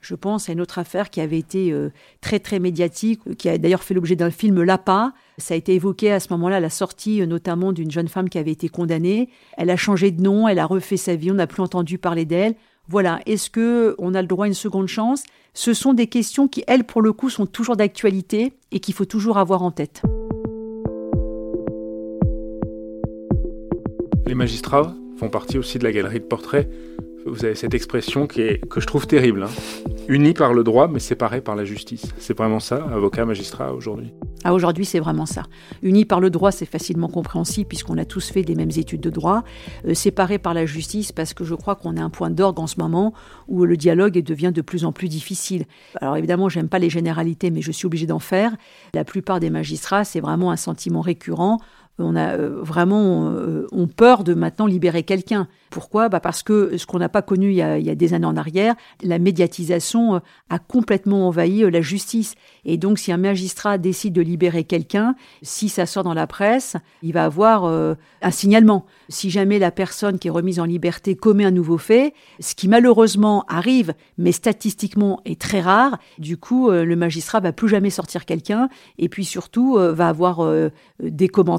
je 0.00 0.14
pense 0.14 0.48
à 0.48 0.52
une 0.52 0.60
autre 0.60 0.78
affaire 0.78 1.10
qui 1.10 1.20
avait 1.20 1.38
été 1.38 1.72
euh, 1.72 1.90
très 2.20 2.38
très 2.38 2.60
médiatique, 2.60 3.20
qui 3.36 3.48
a 3.48 3.58
d'ailleurs 3.58 3.82
fait 3.82 3.94
l'objet 3.94 4.14
d'un 4.14 4.30
film 4.30 4.62
Lapa. 4.62 5.12
Ça 5.38 5.54
a 5.54 5.56
été 5.56 5.74
évoqué 5.74 6.12
à 6.12 6.20
ce 6.20 6.28
moment-là, 6.34 6.60
la 6.60 6.70
sortie 6.70 7.20
euh, 7.20 7.26
notamment 7.26 7.72
d'une 7.72 7.90
jeune 7.90 8.08
femme 8.08 8.28
qui 8.28 8.38
avait 8.38 8.52
été 8.52 8.68
condamnée. 8.68 9.30
Elle 9.56 9.70
a 9.70 9.76
changé 9.76 10.12
de 10.12 10.22
nom, 10.22 10.46
elle 10.46 10.60
a 10.60 10.66
refait 10.66 10.96
sa 10.96 11.16
vie, 11.16 11.32
on 11.32 11.34
n'a 11.34 11.48
plus 11.48 11.62
entendu 11.62 11.98
parler 11.98 12.26
d'elle. 12.26 12.54
Voilà, 12.86 13.20
est-ce 13.26 13.50
que 13.50 13.96
on 13.98 14.14
a 14.14 14.22
le 14.22 14.28
droit 14.28 14.44
à 14.44 14.48
une 14.48 14.54
seconde 14.54 14.88
chance? 14.88 15.24
Ce 15.52 15.74
sont 15.74 15.94
des 15.94 16.06
questions 16.06 16.46
qui, 16.46 16.62
elles, 16.68 16.84
pour 16.84 17.02
le 17.02 17.12
coup, 17.12 17.28
sont 17.28 17.46
toujours 17.46 17.76
d'actualité 17.76 18.52
et 18.70 18.80
qu'il 18.80 18.94
faut 18.94 19.04
toujours 19.04 19.38
avoir 19.38 19.62
en 19.62 19.72
tête. 19.72 20.02
Magistrats 24.38 24.94
font 25.18 25.28
partie 25.28 25.58
aussi 25.58 25.78
de 25.78 25.84
la 25.84 25.92
galerie 25.92 26.20
de 26.20 26.24
portraits. 26.24 26.70
Vous 27.26 27.44
avez 27.44 27.56
cette 27.56 27.74
expression 27.74 28.28
qui 28.28 28.40
est, 28.40 28.66
que 28.68 28.80
je 28.80 28.86
trouve 28.86 29.06
terrible. 29.06 29.42
Hein. 29.42 29.50
Unis 30.06 30.32
par 30.32 30.54
le 30.54 30.62
droit, 30.62 30.86
mais 30.86 31.00
séparés 31.00 31.40
par 31.40 31.56
la 31.56 31.64
justice. 31.64 32.06
C'est 32.18 32.38
vraiment 32.38 32.60
ça, 32.60 32.76
avocat, 32.76 33.26
magistrat, 33.26 33.74
aujourd'hui 33.74 34.14
ah, 34.44 34.54
Aujourd'hui, 34.54 34.84
c'est 34.84 35.00
vraiment 35.00 35.26
ça. 35.26 35.42
Unis 35.82 36.04
par 36.04 36.20
le 36.20 36.30
droit, 36.30 36.52
c'est 36.52 36.66
facilement 36.66 37.08
compréhensible 37.08 37.66
puisqu'on 37.66 37.98
a 37.98 38.04
tous 38.04 38.30
fait 38.30 38.42
des 38.42 38.54
mêmes 38.54 38.70
études 38.70 39.00
de 39.00 39.10
droit. 39.10 39.42
Euh, 39.86 39.92
séparés 39.92 40.38
par 40.38 40.54
la 40.54 40.64
justice, 40.64 41.10
parce 41.10 41.34
que 41.34 41.42
je 41.42 41.56
crois 41.56 41.74
qu'on 41.74 41.96
est 41.96 42.00
un 42.00 42.08
point 42.08 42.30
d'orgue 42.30 42.60
en 42.60 42.68
ce 42.68 42.78
moment 42.78 43.12
où 43.48 43.64
le 43.64 43.76
dialogue 43.76 44.22
devient 44.22 44.52
de 44.54 44.62
plus 44.62 44.84
en 44.84 44.92
plus 44.92 45.08
difficile. 45.08 45.64
Alors 46.00 46.16
évidemment, 46.16 46.48
j'aime 46.48 46.68
pas 46.68 46.78
les 46.78 46.90
généralités, 46.90 47.50
mais 47.50 47.60
je 47.60 47.72
suis 47.72 47.86
obligé 47.86 48.06
d'en 48.06 48.20
faire. 48.20 48.56
La 48.94 49.04
plupart 49.04 49.40
des 49.40 49.50
magistrats, 49.50 50.04
c'est 50.04 50.20
vraiment 50.20 50.52
un 50.52 50.56
sentiment 50.56 51.00
récurrent 51.00 51.58
on 51.98 52.16
a 52.16 52.36
euh, 52.36 52.60
vraiment 52.62 53.30
euh, 53.30 53.66
on 53.72 53.86
peur 53.86 54.24
de 54.24 54.34
maintenant 54.34 54.66
libérer 54.66 55.02
quelqu'un. 55.02 55.48
Pourquoi? 55.70 56.08
Bah 56.08 56.20
Parce 56.20 56.42
que 56.42 56.76
ce 56.76 56.86
qu'on 56.86 56.98
n'a 56.98 57.08
pas 57.08 57.22
connu 57.22 57.50
il 57.50 57.56
y, 57.56 57.62
a, 57.62 57.94
des 57.94 58.14
années 58.14 58.26
en 58.26 58.36
arrière, 58.36 58.74
la 59.02 59.18
médiatisation 59.18 60.16
euh, 60.16 60.18
a 60.50 60.58
complètement 60.58 61.28
envahi 61.28 61.68
la 61.70 61.80
justice. 61.80 62.34
Et 62.64 62.76
donc, 62.76 62.98
si 62.98 63.12
un 63.12 63.16
magistrat 63.16 63.78
décide 63.78 64.14
de 64.14 64.22
libérer 64.22 64.64
quelqu'un, 64.64 65.14
si 65.42 65.68
ça 65.68 65.86
sort 65.86 66.04
dans 66.04 66.14
la 66.14 66.26
presse, 66.26 66.76
il 67.02 67.12
va 67.12 67.24
avoir 67.24 67.64
un 67.64 68.30
signalement. 68.30 68.86
Si 69.08 69.30
jamais 69.30 69.58
la 69.58 69.70
personne 69.70 70.18
qui 70.18 70.28
est 70.28 70.30
remise 70.30 70.60
en 70.60 70.64
liberté 70.64 71.16
commet 71.16 71.44
un 71.44 71.50
nouveau 71.50 71.78
fait, 71.78 72.14
ce 72.40 72.54
qui 72.54 72.68
malheureusement 72.68 73.44
arrive, 73.48 73.94
mais 74.16 74.32
statistiquement 74.32 75.20
est 75.24 75.40
très 75.40 75.60
rare, 75.60 75.98
du 76.18 76.36
coup, 76.36 76.70
le 76.70 76.96
magistrat 76.96 77.40
va 77.40 77.52
plus 77.52 77.68
jamais 77.68 77.90
sortir 77.90 78.24
quelqu'un, 78.24 78.68
et 78.98 79.08
puis 79.08 79.24
surtout 79.24 79.78
va 79.78 80.08
avoir 80.08 80.46
des 81.02 81.28
commentaires 81.28 81.58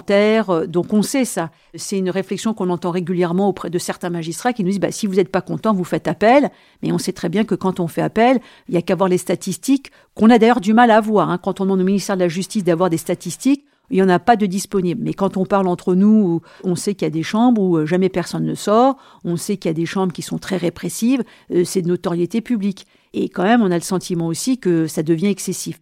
euh, 0.50 0.68
donc 0.68 0.94
on 0.94 1.02
sait 1.02 1.26
ça. 1.26 1.52
C'est 1.76 1.98
une 1.98 2.10
réflexion 2.10 2.54
qu'on 2.54 2.70
entend 2.70 2.92
régulièrement 2.92 3.50
auprès 3.50 3.70
de 3.70 3.78
certains 3.78 3.99
magistrats 4.10 4.54
qui 4.54 4.64
nous 4.64 4.70
disent 4.70 4.80
bah, 4.80 4.92
si 4.92 5.08
vous 5.08 5.16
n'êtes 5.16 5.30
pas 5.30 5.42
content, 5.42 5.74
vous 5.74 5.84
faites 5.84 6.08
appel. 6.08 6.50
Mais 6.82 6.92
on 6.92 6.98
sait 6.98 7.12
très 7.12 7.30
bien 7.30 7.44
que 7.44 7.56
quand 7.56 7.80
on 7.80 7.88
fait 7.88 8.02
appel, 8.02 8.40
il 8.68 8.74
n'y 8.74 8.78
a 8.78 8.82
qu'à 8.82 8.96
voir 8.96 9.10
les 9.10 9.18
statistiques, 9.18 9.92
qu'on 10.16 10.30
a 10.30 10.38
d'ailleurs 10.38 10.62
du 10.62 10.74
mal 10.74 10.92
à 10.92 10.98
avoir. 10.98 11.30
Hein. 11.30 11.38
Quand 11.38 11.60
on 11.60 11.66
demande 11.66 11.82
au 11.82 11.84
ministère 11.84 12.16
de 12.16 12.22
la 12.22 12.30
Justice 12.30 12.64
d'avoir 12.64 12.90
des 12.90 12.98
statistiques, 12.98 13.66
il 13.90 13.96
n'y 13.96 14.04
en 14.04 14.10
a 14.10 14.20
pas 14.20 14.36
de 14.36 14.46
disponibles. 14.46 15.02
Mais 15.04 15.14
quand 15.14 15.38
on 15.38 15.46
parle 15.46 15.68
entre 15.68 15.96
nous, 15.96 16.42
on 16.64 16.76
sait 16.76 16.94
qu'il 16.94 17.06
y 17.06 17.08
a 17.08 17.12
des 17.12 17.24
chambres 17.24 17.62
où 17.62 17.78
euh, 17.78 17.86
jamais 17.86 18.10
personne 18.10 18.46
ne 18.46 18.56
sort, 18.56 18.98
on 19.24 19.36
sait 19.36 19.58
qu'il 19.58 19.70
y 19.70 19.72
a 19.72 19.74
des 19.74 19.86
chambres 19.86 20.14
qui 20.14 20.22
sont 20.22 20.38
très 20.38 20.58
répressives, 20.58 21.24
euh, 21.52 21.64
c'est 21.66 21.82
de 21.82 21.88
notoriété 21.88 22.42
publique. 22.42 22.86
Et 23.14 23.30
quand 23.30 23.44
même, 23.44 23.62
on 23.62 23.72
a 23.72 23.76
le 23.76 23.82
sentiment 23.82 24.28
aussi 24.28 24.60
que 24.60 24.88
ça 24.88 25.02
devient 25.02 25.28
excessif. 25.28 25.80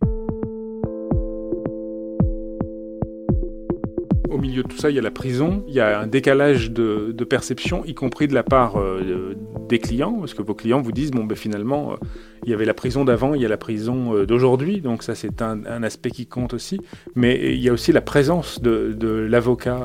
De 4.58 4.68
tout 4.68 4.78
ça, 4.78 4.90
il 4.90 4.96
y 4.96 5.00
a 5.00 5.02
la 5.02 5.12
prison, 5.12 5.64
il 5.68 5.76
y 5.76 5.80
a 5.80 6.00
un 6.00 6.08
décalage 6.08 6.72
de, 6.72 7.24
perception, 7.24 7.86
y 7.86 7.94
compris 7.94 8.28
de 8.28 8.34
la 8.34 8.44
part 8.44 8.80
euh, 8.80 9.36
des 9.70 9.80
clients, 9.80 10.14
parce 10.20 10.34
que 10.34 10.42
vos 10.42 10.56
clients 10.56 10.82
vous 10.82 10.92
disent, 10.92 11.12
bon, 11.12 11.26
ben, 11.26 11.36
finalement, 11.36 11.92
euh, 11.92 11.96
il 12.44 12.50
y 12.50 12.54
avait 12.54 12.66
la 12.66 12.74
prison 12.74 13.06
d'avant, 13.06 13.34
il 13.34 13.42
y 13.42 13.46
a 13.46 13.50
la 13.50 13.58
prison 13.58 14.16
euh, 14.16 14.26
d'aujourd'hui, 14.26 14.82
donc 14.82 15.04
ça 15.04 15.16
c'est 15.16 15.42
un, 15.42 15.84
aspect 15.84 16.10
qui 16.10 16.26
compte 16.26 16.54
aussi, 16.54 16.80
mais 17.16 17.54
il 17.54 17.62
y 17.62 17.70
a 17.70 17.74
aussi 17.74 17.92
la 17.92 18.02
présence 18.02 18.62
de, 18.62 19.28
l'avocat 19.30 19.80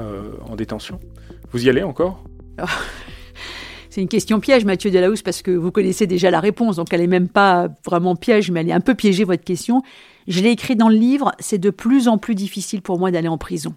en 0.49 0.57
détention. 0.57 0.99
Vous 1.51 1.67
y 1.67 1.69
allez 1.69 1.83
encore? 1.83 2.25
C'est 3.91 4.01
une 4.01 4.09
question 4.09 4.41
piège, 4.41 4.65
Mathieu 4.65 4.91
Delahousse, 4.91 5.21
parce 5.21 5.43
que 5.43 5.51
vous 5.51 5.71
connaissez 5.71 6.07
déjà 6.07 6.31
la 6.31 6.41
réponse, 6.41 6.77
donc 6.77 6.87
elle 6.93 7.03
n'est 7.03 7.07
même 7.07 7.29
pas 7.29 7.69
vraiment 7.85 8.17
piège, 8.17 8.51
mais 8.51 8.61
elle 8.61 8.71
est 8.71 8.73
un 8.73 8.81
peu 8.81 8.95
piégée, 8.95 9.25
votre 9.25 9.45
question. 9.45 9.83
Je 10.27 10.41
l'ai 10.41 10.51
écrit 10.51 10.77
dans 10.77 10.89
le 10.89 10.97
livre, 10.97 11.33
c'est 11.41 11.59
de 11.59 11.69
plus 11.69 12.09
en 12.09 12.17
plus 12.17 12.35
difficile 12.35 12.81
pour 12.81 12.99
moi 12.99 13.11
d'aller 13.11 13.29
en 13.29 13.37
prison. 13.37 13.75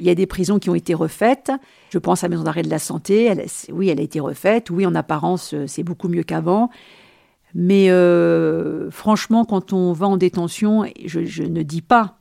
Il 0.00 0.06
y 0.06 0.10
a 0.10 0.14
des 0.14 0.26
prisons 0.26 0.58
qui 0.58 0.70
ont 0.70 0.74
été 0.74 0.94
refaites. 0.94 1.52
Je 1.90 1.98
pense 1.98 2.22
à 2.22 2.28
la 2.28 2.30
maison 2.30 2.44
d'arrêt 2.44 2.62
de 2.62 2.70
la 2.70 2.78
santé. 2.78 3.32
oui, 3.72 3.88
elle 3.88 4.00
a 4.00 4.02
été 4.02 4.20
refaite. 4.20 4.70
Oui, 4.70 4.86
en 4.86 4.94
apparence, 4.94 5.54
euh, 5.54 5.66
c'est 5.66 5.82
beaucoup 5.82 6.08
mieux 6.08 6.22
qu'avant. 6.22 6.70
Mais 7.54 7.90
euh, 7.90 8.90
franchement, 8.90 9.44
quand 9.44 9.72
on 9.72 9.92
va 9.92 10.06
en 10.06 10.16
détention, 10.16 10.84
je, 11.04 11.24
je 11.24 11.42
ne 11.42 11.62
dis 11.62 11.82
pas 11.82 12.18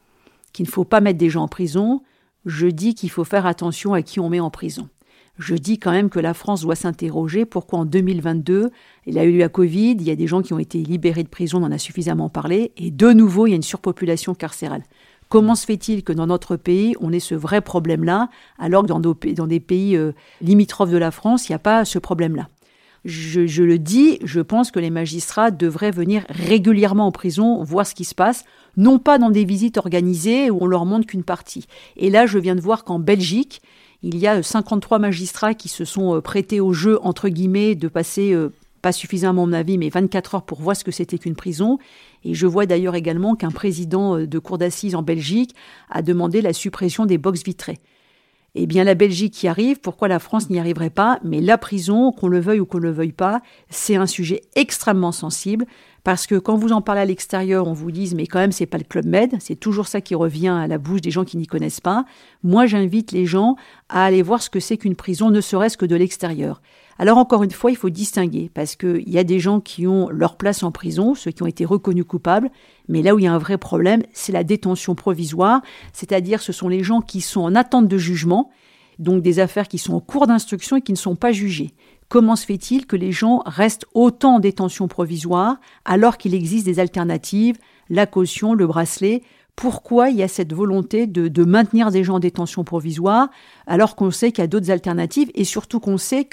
qu'il 0.54 0.66
ne 0.66 0.72
faut 0.72 0.86
pas 0.86 1.02
mettre 1.02 1.20
des 1.20 1.30
gens 1.30 1.44
en 1.44 1.48
prison. 1.48 2.02
Je 2.46 2.68
dis 2.68 2.96
qu'il 2.96 3.10
faut 3.10 3.26
faire 3.26 3.46
attention 3.46 3.94
à 3.94 4.02
qui 4.02 4.20
on 4.20 4.30
met 4.30 4.40
en 4.40 4.50
prison. 4.50 4.88
Je 5.38 5.56
dis 5.56 5.80
quand 5.80 5.92
même 5.92 6.10
que 6.10 6.20
la 6.20 6.34
France 6.34 6.62
doit 6.62 6.76
s'interroger 6.76 7.46
pourquoi 7.46 7.80
en 7.80 7.86
2022, 7.86 8.70
il 9.06 9.20
a 9.20 9.26
eu 9.26 9.38
la 9.38 9.50
Covid, 9.50 9.92
il 9.92 10.04
y 10.04 10.12
a 10.12 10.16
des 10.16 10.28
gens 10.28 10.42
qui 10.42 10.54
ont 10.54 10.60
été 10.60 10.78
libérés 10.78 11.24
de 11.24 11.30
prison, 11.30 11.62
on 11.62 11.66
en 11.66 11.72
a 11.72 11.78
suffisamment 11.78 12.30
parlé, 12.30 12.72
et 12.78 12.90
de 12.90 13.12
nouveau, 13.12 13.46
il 13.46 13.50
y 13.50 13.54
a 13.54 13.58
une 13.58 13.62
surpopulation 13.62 14.34
carcérale. 14.34 14.84
Comment 15.30 15.56
se 15.56 15.66
fait-il 15.66 16.04
que 16.04 16.14
dans 16.14 16.28
notre 16.28 16.56
pays, 16.56 16.96
on 17.02 17.12
ait 17.12 17.20
ce 17.20 17.36
vrai 17.36 17.62
problème-là, 17.62 18.30
alors 18.60 18.84
que 18.84 18.88
dans, 18.88 19.48
des 19.48 19.60
pays 19.60 19.96
euh, 19.96 20.12
limitrophes 20.42 20.92
de 20.92 20.98
la 20.98 21.12
France, 21.12 21.50
il 21.50 21.52
n'y 21.52 21.56
a 21.56 21.60
pas 21.60 21.84
ce 21.86 22.00
problème-là? 22.00 22.50
Je, 23.06 23.62
le 23.62 23.78
dis, 23.78 24.18
je 24.24 24.42
pense 24.42 24.72
que 24.72 24.80
les 24.80 24.90
magistrats 24.90 25.52
devraient 25.52 25.92
venir 25.92 26.26
régulièrement 26.28 27.06
en 27.06 27.12
prison, 27.12 27.64
voir 27.64 27.86
ce 27.86 27.94
qui 27.94 28.04
se 28.04 28.16
passe, 28.16 28.46
non 28.78 28.98
pas 28.98 29.20
dans 29.20 29.30
des 29.30 29.46
visites 29.46 29.78
organisées 29.78 30.50
où 30.50 30.58
on 30.62 30.66
leur 30.66 30.86
montre 30.86 31.06
qu'une 31.06 31.24
partie. 31.24 31.68
Et 31.98 32.10
là, 32.10 32.26
je 32.26 32.40
viens 32.40 32.56
de 32.56 32.62
voir 32.62 32.84
qu'en 32.84 32.98
Belgique, 32.98 33.62
il 34.02 34.18
y 34.18 34.26
a 34.26 34.42
53 34.42 34.98
magistrats 34.98 35.54
qui 35.54 35.70
se 35.70 35.86
sont 35.86 36.16
euh, 36.16 36.22
prêtés 36.22 36.60
au 36.60 36.74
jeu, 36.74 37.00
entre 37.04 37.30
guillemets, 37.30 37.76
de 37.76 37.88
passer 37.88 38.34
euh, 38.34 38.52
pas 38.86 38.92
suffisamment 38.92 39.42
à 39.42 39.46
mon 39.48 39.54
avis, 39.54 39.80
mais 39.80 39.90
24 39.90 40.36
heures 40.36 40.46
pour 40.46 40.62
voir 40.62 40.76
ce 40.76 40.84
que 40.84 40.92
c'était 40.92 41.18
qu'une 41.18 41.36
prison. 41.36 41.80
Et 42.24 42.36
je 42.36 42.46
vois 42.46 42.68
d'ailleurs 42.68 42.94
également 42.94 43.34
qu'un 43.34 43.50
président 43.50 44.20
de 44.20 44.40
cour 44.40 44.60
d'assises 44.60 44.94
en 44.94 45.02
Belgique 45.02 45.56
a 45.90 46.04
demandé 46.04 46.40
la 46.40 46.54
suppression 46.54 47.08
des 47.08 47.18
box 47.18 47.42
vitrées. 47.44 47.80
Eh 48.54 48.68
bien, 48.68 48.84
la 48.84 48.94
Belgique 48.94 49.42
y 49.42 49.48
arrive, 49.48 49.80
pourquoi 49.80 50.08
la 50.08 50.20
France 50.20 50.52
n'y 50.52 50.60
arriverait 50.60 50.92
pas? 50.92 51.20
Mais 51.24 51.42
la 51.42 51.58
prison, 51.58 52.12
qu'on 52.12 52.28
le 52.28 52.40
veuille 52.40 52.60
ou 52.60 52.68
qu'on 52.68 52.78
ne 52.78 52.84
le 52.84 52.92
veuille 52.92 53.12
pas, 53.12 53.42
c'est 53.72 53.96
un 53.96 54.06
sujet 54.06 54.42
extrêmement 54.56 55.12
sensible, 55.12 55.66
parce 56.04 56.28
que 56.28 56.36
quand 56.36 56.56
vous 56.56 56.72
en 56.72 56.82
parlez 56.82 57.02
à 57.02 57.06
l'extérieur, 57.06 57.68
on 57.68 57.74
vous 57.74 57.90
dit 57.90 58.14
mais 58.16 58.28
quand 58.28 58.38
même 58.38 58.52
c'est 58.52 58.68
pas 58.68 58.78
le 58.78 58.84
club 58.84 59.08
Med, 59.08 59.36
c'est 59.40 59.60
toujours 59.60 59.88
ça 59.88 60.00
qui 60.00 60.14
revient 60.14 60.50
à 60.50 60.68
la 60.68 60.78
bouche 60.78 61.02
des 61.02 61.10
gens 61.10 61.26
qui 61.26 61.38
n'y 61.38 61.48
connaissent 61.48 61.82
pas. 61.82 62.06
Moi, 62.44 62.68
j'invite 62.68 63.12
les 63.12 63.26
gens 63.26 63.56
à 63.90 64.06
aller 64.06 64.22
voir 64.22 64.44
ce 64.44 64.52
que 64.52 64.60
c'est 64.60 64.78
qu'une 64.78 64.96
prison, 64.96 65.32
ne 65.32 65.42
serait-ce 65.42 65.76
que 65.76 65.88
de 65.88 65.96
l'extérieur. 65.96 66.62
Alors 66.98 67.18
encore 67.18 67.44
une 67.44 67.52
fois, 67.52 67.72
il 67.72 67.78
faut 67.78 67.90
distinguer, 67.90 68.50
parce 68.54 68.76
qu'il 68.76 69.10
y 69.10 69.18
a 69.18 69.26
des 69.26 69.40
gens 69.40 69.60
qui 69.60 69.86
ont 69.86 70.10
leur 70.10 70.38
place 70.38 70.64
en 70.64 70.72
prison, 70.72 71.14
ceux 71.14 71.32
qui 71.32 71.44
ont 71.44 71.48
été 71.48 71.66
reconnus 71.66 72.06
coupables, 72.08 72.50
mais 72.88 73.02
là 73.02 73.16
où 73.16 73.20
il 73.20 73.26
y 73.26 73.28
a 73.28 73.34
un 73.34 73.38
vrai 73.38 73.58
problème, 73.58 74.04
c'est 74.14 74.32
la 74.32 74.46
détention 74.46 74.96
provisoire, 74.96 75.62
c'est-à-dire 75.92 76.42
ce 76.42 76.54
sont 76.54 76.70
les 76.70 76.84
gens 76.84 77.02
qui 77.02 77.20
sont 77.20 77.42
en 77.42 77.54
attente 77.54 77.90
de 77.90 77.98
jugement, 77.98 78.50
donc 78.98 79.22
des 79.22 79.40
affaires 79.40 79.68
qui 79.68 79.78
sont 79.78 79.94
en 79.94 80.00
cours 80.00 80.26
d'instruction 80.26 80.78
et 80.78 80.82
qui 80.82 80.94
ne 80.94 80.98
sont 80.98 81.18
pas 81.18 81.34
jugées. 81.34 81.72
Comment 82.08 82.38
se 82.38 82.46
fait-il 82.46 82.86
que 82.86 82.96
les 82.96 83.12
gens 83.12 83.42
restent 83.46 83.86
autant 83.94 84.36
en 84.36 84.40
détention 84.40 84.88
provisoire 84.88 85.58
alors 85.86 86.18
qu'il 86.18 86.34
existe 86.34 86.66
des 86.66 86.80
alternatives, 86.80 87.58
la 87.90 88.06
caution, 88.06 88.54
le 88.54 88.68
bracelet? 88.68 89.22
Pourquoi 89.56 90.10
il 90.10 90.18
y 90.18 90.24
a 90.24 90.28
cette 90.28 90.54
volonté 90.54 91.08
de, 91.08 91.44
maintenir 91.44 91.90
des 91.90 92.04
gens 92.04 92.16
en 92.16 92.20
détention 92.20 92.64
provisoire 92.64 93.30
alors 93.68 93.96
qu'on 93.96 94.12
sait 94.12 94.32
qu'il 94.32 94.44
y 94.44 94.46
a 94.46 94.48
d'autres 94.48 94.70
alternatives 94.70 95.32
et 95.34 95.46
surtout 95.46 95.80
qu'on 95.80 95.98
sait 95.98 96.26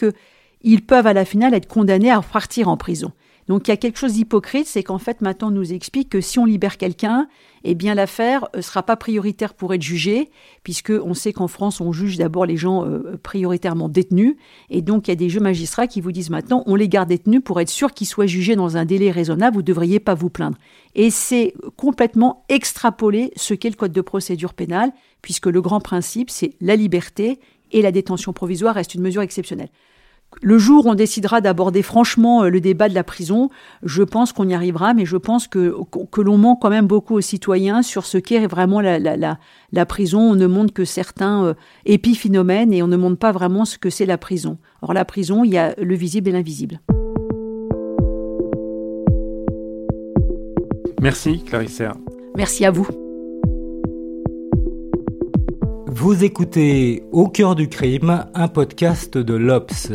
qu'ils 0.63 0.83
peuvent 0.83 1.07
à 1.07 1.13
la 1.13 1.25
finale 1.25 1.55
être 1.55 1.69
condamnés 1.69 2.11
à 2.11 2.21
partir 2.21 2.69
en 2.69 2.77
prison 2.77 3.13
donc 3.49 3.67
il 3.67 3.71
y 3.71 3.75
a 3.75 3.77
quelque 3.77 3.99
chose 3.99 4.15
d'hypocrite, 4.15 4.67
c'est 4.67 4.83
qu'en 4.83 4.99
fait 4.99 5.21
maintenant 5.21 5.49
on 5.49 5.53
nous 5.53 5.73
explique 5.73 6.09
que 6.11 6.21
si 6.21 6.39
on 6.39 6.45
libère 6.45 6.77
quelqu'un, 6.77 7.29
eh 7.65 7.75
bien 7.75 7.95
l'affaire 7.95 8.47
ne 8.55 8.59
euh, 8.59 8.63
sera 8.63 8.83
pas 8.83 8.97
prioritaire 8.97 9.55
pour 9.55 9.75
être 9.75 9.83
jugée, 9.83 10.31
puisque 10.63 10.91
on 10.91 11.15
sait 11.15 11.33
qu'en 11.33 11.49
France 11.49 11.81
on 11.81 11.93
juge 11.93 12.19
d'abord 12.19 12.47
les 12.47 12.57
gens 12.57 12.87
euh, 12.87 13.19
prioritairement 13.23 13.89
détenus, 13.89 14.37
et 14.71 14.81
donc 14.81 15.09
il 15.09 15.11
y 15.11 15.13
a 15.13 15.17
des 15.17 15.29
jeux 15.29 15.41
magistrats 15.41 15.87
qui 15.87 16.01
vous 16.01 16.13
disent 16.13 16.31
maintenant 16.31 16.63
on 16.67 16.77
les 16.77 16.89
garde 16.89 17.09
détenus 17.09 17.43
pour 17.45 17.61
être 17.61 17.71
sûr 17.71 17.93
qu'ils 17.93 18.07
soient 18.07 18.27
jugés 18.27 18.57
dans 18.57 18.77
un 18.77 18.85
délai 18.85 19.11
raisonnable, 19.11 19.57
vous 19.57 19.63
ne 19.63 19.67
devriez 19.67 20.01
pas 20.01 20.15
vous 20.15 20.31
plaindre. 20.31 20.57
Et 20.95 21.11
c'est 21.11 21.55
complètement 21.77 22.45
extrapolé 22.49 23.33
ce 23.37 23.55
qu'est 23.55 23.71
le 23.71 23.77
code 23.77 23.93
de 23.93 24.01
procédure 24.01 24.55
pénale, 24.55 24.93
puisque 25.21 25.47
le 25.47 25.61
grand 25.61 25.81
principe 25.81 26.31
c'est 26.31 26.53
la 26.61 26.77
liberté 26.77 27.41
et 27.73 27.83
la 27.83 27.91
détention 27.91 28.33
provisoire 28.33 28.77
reste 28.77 28.95
une 28.95 29.03
mesure 29.03 29.23
exceptionnelle. 29.23 29.71
Le 30.41 30.59
jour 30.59 30.87
où 30.87 30.91
on 30.91 30.95
décidera 30.95 31.41
d'aborder 31.41 31.83
franchement 31.83 32.45
euh, 32.45 32.49
le 32.49 32.61
débat 32.61 32.89
de 32.89 32.95
la 32.95 33.05
prison, 33.05 33.51
je 33.83 34.03
pense 34.03 34.33
qu'on 34.33 34.49
y 34.49 34.55
arrivera, 34.55 34.95
mais 34.95 35.05
je 35.05 35.17
pense 35.17 35.47
que, 35.47 35.75
que 36.11 36.21
l'on 36.21 36.39
ment 36.39 36.57
quand 36.57 36.71
même 36.71 36.87
beaucoup 36.87 37.15
aux 37.15 37.21
citoyens 37.21 37.83
sur 37.83 38.07
ce 38.07 38.19
qu'est 38.19 38.47
vraiment 38.47 38.81
la, 38.81 38.99
la, 38.99 39.39
la, 39.73 39.87
prison. 39.87 40.21
On 40.21 40.35
ne 40.35 40.47
montre 40.47 40.73
que 40.73 40.85
certains 40.85 41.45
euh, 41.45 41.55
épiphénomènes 41.85 42.73
et 42.73 42.83
on 42.83 42.89
ne 42.89 42.97
montre 42.97 43.19
pas 43.19 43.33
vraiment 43.33 43.65
ce 43.65 43.79
que 43.79 43.91
c'est 43.91 44.07
la 44.07 44.19
prison. 44.19 44.59
Or, 44.81 44.95
la 44.95 45.05
prison, 45.05 45.45
il 45.45 45.53
y 45.53 45.59
a 45.59 45.75
le 45.81 45.95
visible 45.95 46.31
et 46.31 46.33
l'invisible. 46.33 46.81
Merci, 51.01 51.43
Clarisse. 51.45 51.83
Merci 52.37 52.65
à 52.65 52.71
vous. 52.71 52.89
Vous 55.89 56.25
écoutez 56.25 57.03
Au 57.13 57.29
cœur 57.29 57.55
du 57.55 57.69
crime, 57.69 58.25
un 58.35 58.49
podcast 58.49 59.19
de 59.19 59.35
l'Obs 59.35 59.93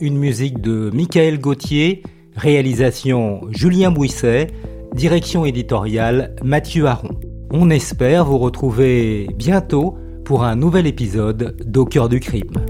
une 0.00 0.18
musique 0.18 0.60
de 0.60 0.90
Michael 0.92 1.38
Gauthier, 1.40 2.02
réalisation 2.36 3.42
Julien 3.50 3.90
Bouisset, 3.90 4.48
direction 4.94 5.44
éditoriale 5.44 6.34
Mathieu 6.42 6.86
Aron. 6.86 7.20
On 7.50 7.70
espère 7.70 8.24
vous 8.24 8.38
retrouver 8.38 9.28
bientôt 9.36 9.96
pour 10.24 10.44
un 10.44 10.56
nouvel 10.56 10.86
épisode 10.86 11.56
d'Au 11.66 11.84
cœur 11.84 12.08
du 12.08 12.20
crime. 12.20 12.69